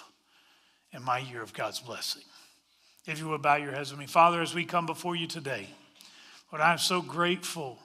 and 0.91 1.01
my 1.01 1.19
year 1.19 1.41
of 1.41 1.53
God's 1.53 1.79
blessing. 1.79 2.23
If 3.07 3.19
you 3.19 3.29
would 3.29 3.41
bow 3.41 3.55
your 3.55 3.71
heads 3.71 3.91
with 3.91 4.01
me, 4.01 4.05
Father, 4.05 4.41
as 4.41 4.53
we 4.53 4.65
come 4.65 4.85
before 4.85 5.15
you 5.15 5.27
today, 5.27 5.69
Lord, 6.51 6.61
I'm 6.61 6.77
so 6.77 7.01
grateful 7.01 7.79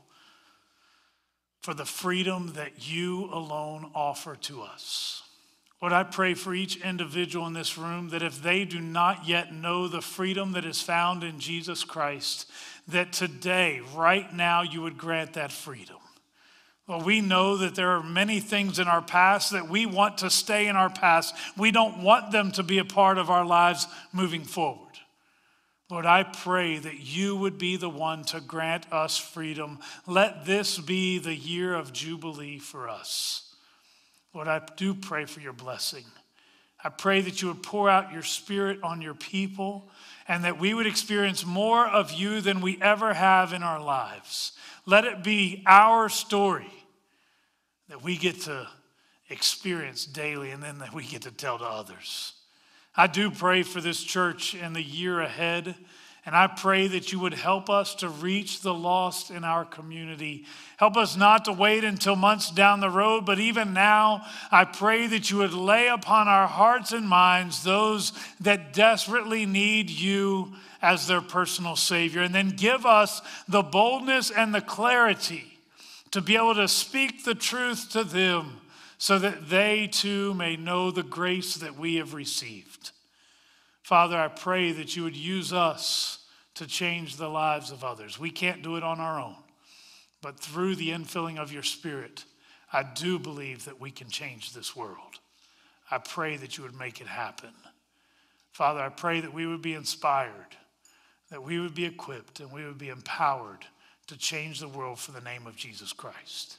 for 1.61 1.75
the 1.75 1.85
freedom 1.85 2.55
that 2.55 2.89
you 2.91 3.27
alone 3.27 3.93
offer 3.95 4.35
to 4.35 4.63
us. 4.63 5.23
Lord, 5.81 5.93
I 5.93 6.03
pray 6.03 6.35
for 6.35 6.55
each 6.55 6.83
individual 6.83 7.47
in 7.47 7.53
this 7.53 7.79
room 7.79 8.09
that 8.09 8.23
if 8.23 8.43
they 8.43 8.65
do 8.65 8.81
not 8.81 9.29
yet 9.29 9.55
know 9.55 9.87
the 9.87 10.01
freedom 10.01 10.53
that 10.53 10.65
is 10.65 10.83
found 10.83 11.23
in 11.23 11.39
Jesus 11.39 11.85
Christ, 11.85 12.51
that 12.89 13.13
today, 13.13 13.81
right 13.95 14.33
now, 14.33 14.63
you 14.63 14.83
would 14.83 14.99
grant 14.99 15.35
that 15.35 15.53
freedom. 15.53 15.97
Well, 16.89 17.03
we 17.03 17.21
know 17.21 17.59
that 17.59 17.75
there 17.75 17.91
are 17.91 18.03
many 18.03 18.41
things 18.41 18.79
in 18.79 18.89
our 18.89 19.03
past 19.03 19.53
that 19.53 19.69
we 19.69 19.87
want 19.87 20.19
to 20.19 20.31
stay 20.31 20.67
in 20.67 20.75
our 20.75 20.91
past. 20.91 21.35
We 21.57 21.71
don't 21.71 22.03
want 22.03 22.33
them 22.33 22.51
to 22.53 22.63
be 22.63 22.79
a 22.79 22.85
part 22.85 23.19
of 23.19 23.31
our 23.31 23.45
lives 23.45 23.87
moving 24.13 24.43
forward. 24.43 24.87
Lord, 25.91 26.07
I 26.07 26.23
pray 26.23 26.79
that 26.79 26.99
you 26.99 27.37
would 27.37 27.57
be 27.57 27.77
the 27.77 27.89
one 27.89 28.25
to 28.25 28.41
grant 28.41 28.91
us 28.93 29.17
freedom. 29.17 29.79
Let 30.07 30.45
this 30.45 30.79
be 30.79 31.19
the 31.19 31.35
year 31.35 31.75
of 31.75 31.93
Jubilee 31.93 32.59
for 32.59 32.89
us. 32.89 33.48
Lord, 34.35 34.49
I 34.49 34.61
do 34.77 34.95
pray 34.95 35.25
for 35.25 35.41
your 35.41 35.53
blessing. 35.53 36.05
I 36.83 36.91
pray 36.91 37.21
that 37.23 37.43
you 37.43 37.49
would 37.49 37.63
pour 37.63 37.91
out 37.91 38.13
your 38.13 38.23
spirit 38.23 38.79
on 38.83 39.03
your 39.03 39.15
people 39.15 39.89
and 40.29 40.45
that 40.45 40.61
we 40.61 40.75
would 40.75 40.87
experience 40.87 41.45
more 41.45 41.87
of 41.87 42.13
you 42.13 42.41
than 42.41 42.61
we 42.61 42.81
ever 42.81 43.15
have 43.15 43.53
in 43.53 43.63
our 43.63 43.83
lives. 43.83 44.53
Let 44.87 45.05
it 45.05 45.25
be 45.25 45.63
our 45.67 46.09
story 46.09 46.73
that 47.89 48.03
we 48.03 48.17
get 48.17 48.43
to 48.43 48.69
experience 49.29 50.07
daily 50.07 50.51
and 50.51 50.63
then 50.63 50.79
that 50.79 50.95
we 50.95 51.05
get 51.05 51.23
to 51.23 51.31
tell 51.31 51.59
to 51.59 51.65
others. 51.65 52.35
I 52.95 53.07
do 53.07 53.31
pray 53.31 53.63
for 53.63 53.81
this 53.81 54.03
church 54.03 54.55
in 54.55 54.73
the 54.73 54.83
year 54.83 55.21
ahead. 55.21 55.75
And 56.29 56.37
I 56.37 56.47
pray 56.47 56.89
that 56.89 57.11
you 57.11 57.21
would 57.21 57.33
help 57.33 57.71
us 57.71 57.95
to 57.95 58.11
reach 58.11 58.61
the 58.61 58.75
lost 58.75 59.31
in 59.31 59.45
our 59.45 59.65
community. 59.65 60.45
Help 60.77 60.99
us 60.99 61.17
not 61.17 61.47
to 61.47 61.55
wait 61.55 61.85
until 61.85 62.17
months 62.17 62.51
down 62.51 62.81
the 62.81 62.91
road, 62.91 63.25
but 63.25 63.39
even 63.39 63.73
now, 63.73 64.27
I 64.53 64.67
pray 64.67 65.07
that 65.07 65.31
you 65.31 65.39
would 65.39 65.55
lay 65.55 65.89
upon 65.89 66.29
our 66.29 66.47
hearts 66.47 66.93
and 66.93 67.09
minds 67.09 67.63
those 67.63 68.13
that 68.41 68.75
desperately 68.75 69.47
need 69.47 69.89
you 69.89 70.53
as 70.83 71.07
their 71.07 71.23
personal 71.23 71.77
Savior. 71.77 72.21
And 72.21 72.35
then 72.35 72.51
give 72.51 72.85
us 72.85 73.23
the 73.49 73.63
boldness 73.63 74.31
and 74.31 74.55
the 74.55 74.61
clarity 74.61 75.59
to 76.11 76.21
be 76.21 76.37
able 76.37 76.57
to 76.57 76.69
speak 76.69 77.25
the 77.25 77.35
truth 77.35 77.89
to 77.93 78.05
them 78.05 78.61
so 78.99 79.19
that 79.19 79.49
they 79.49 79.87
too 79.91 80.35
may 80.35 80.57
know 80.57 80.91
the 80.91 81.03
grace 81.03 81.55
that 81.55 81.79
we 81.79 81.95
have 81.95 82.13
received. 82.13 82.91
Father, 83.83 84.19
I 84.19 84.29
pray 84.29 84.73
that 84.73 84.95
you 84.95 85.05
would 85.05 85.17
use 85.17 85.55
us 85.55 86.18
to 86.59 86.67
change 86.67 87.17
the 87.17 87.29
lives 87.29 87.71
of 87.71 87.85
others. 87.85 88.19
We 88.19 88.33
can't 88.33 88.63
do 88.63 88.77
it 88.77 88.83
on 88.83 88.99
our 88.99 89.21
own, 89.21 89.37
but 90.21 90.41
through 90.41 90.75
the 90.75 90.91
infilling 90.91 91.39
of 91.39 91.53
your 91.53 91.63
Spirit, 91.63 92.25
I 92.73 92.83
do 92.83 93.21
believe 93.21 93.65
that 93.67 93.81
we 93.81 93.93
can 93.93 94.09
change 94.09 94.53
this 94.53 94.75
world. 94.75 95.21
I 95.89 95.99
pray 95.99 96.37
that 96.37 96.59
you 96.59 96.65
would 96.65 96.75
make 96.75 97.01
it 97.01 97.07
happen. 97.07 97.53
Father, 98.51 98.81
I 98.81 98.89
pray 98.89 99.21
that 99.21 99.33
we 99.33 99.47
would 99.47 99.63
be 99.63 99.75
inspired, 99.75 100.57
that 101.31 101.45
we 101.45 101.61
would 101.61 101.77
be 101.77 101.85
equipped, 101.85 102.41
and 102.41 102.51
we 102.51 102.65
would 102.65 102.77
be 102.77 102.89
empowered 102.89 103.65
to 104.09 104.19
change 104.19 104.59
the 104.59 104.69
world 104.69 104.99
for 104.99 105.13
the 105.13 105.21
name 105.21 105.47
of 105.47 105.55
Jesus 105.55 105.93
Christ. 105.93 106.59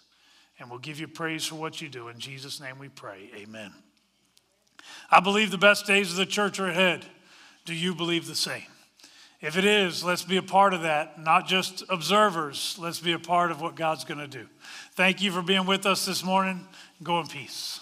And 0.60 0.70
we'll 0.70 0.80
give 0.80 0.98
you 0.98 1.10
praise 1.10 1.46
for 1.46 1.56
what 1.56 1.82
you 1.82 1.90
do. 1.90 2.08
In 2.08 2.20
Jesus' 2.20 2.62
name 2.62 2.80
we 2.80 2.88
pray. 2.88 3.32
Amen. 3.36 3.74
I 5.12 5.20
believe 5.20 5.52
the 5.52 5.58
best 5.58 5.86
days 5.86 6.10
of 6.10 6.16
the 6.16 6.26
church 6.26 6.58
are 6.58 6.68
ahead. 6.68 7.06
Do 7.66 7.74
you 7.74 7.94
believe 7.94 8.28
the 8.28 8.36
same? 8.36 8.64
If 9.42 9.58
it 9.58 9.64
is, 9.64 10.04
let's 10.04 10.24
be 10.24 10.36
a 10.36 10.42
part 10.42 10.74
of 10.74 10.82
that, 10.82 11.18
not 11.18 11.48
just 11.48 11.84
observers. 11.88 12.78
Let's 12.78 13.00
be 13.00 13.14
a 13.14 13.20
part 13.20 13.52
of 13.52 13.62
what 13.62 13.76
God's 13.76 14.04
going 14.04 14.20
to 14.20 14.28
do. 14.28 14.48
Thank 14.96 15.22
you 15.22 15.32
for 15.32 15.42
being 15.42 15.66
with 15.66 15.86
us 15.86 16.06
this 16.06 16.24
morning. 16.24 16.68
Go 17.02 17.22
in 17.22 17.28
peace. 17.28 17.80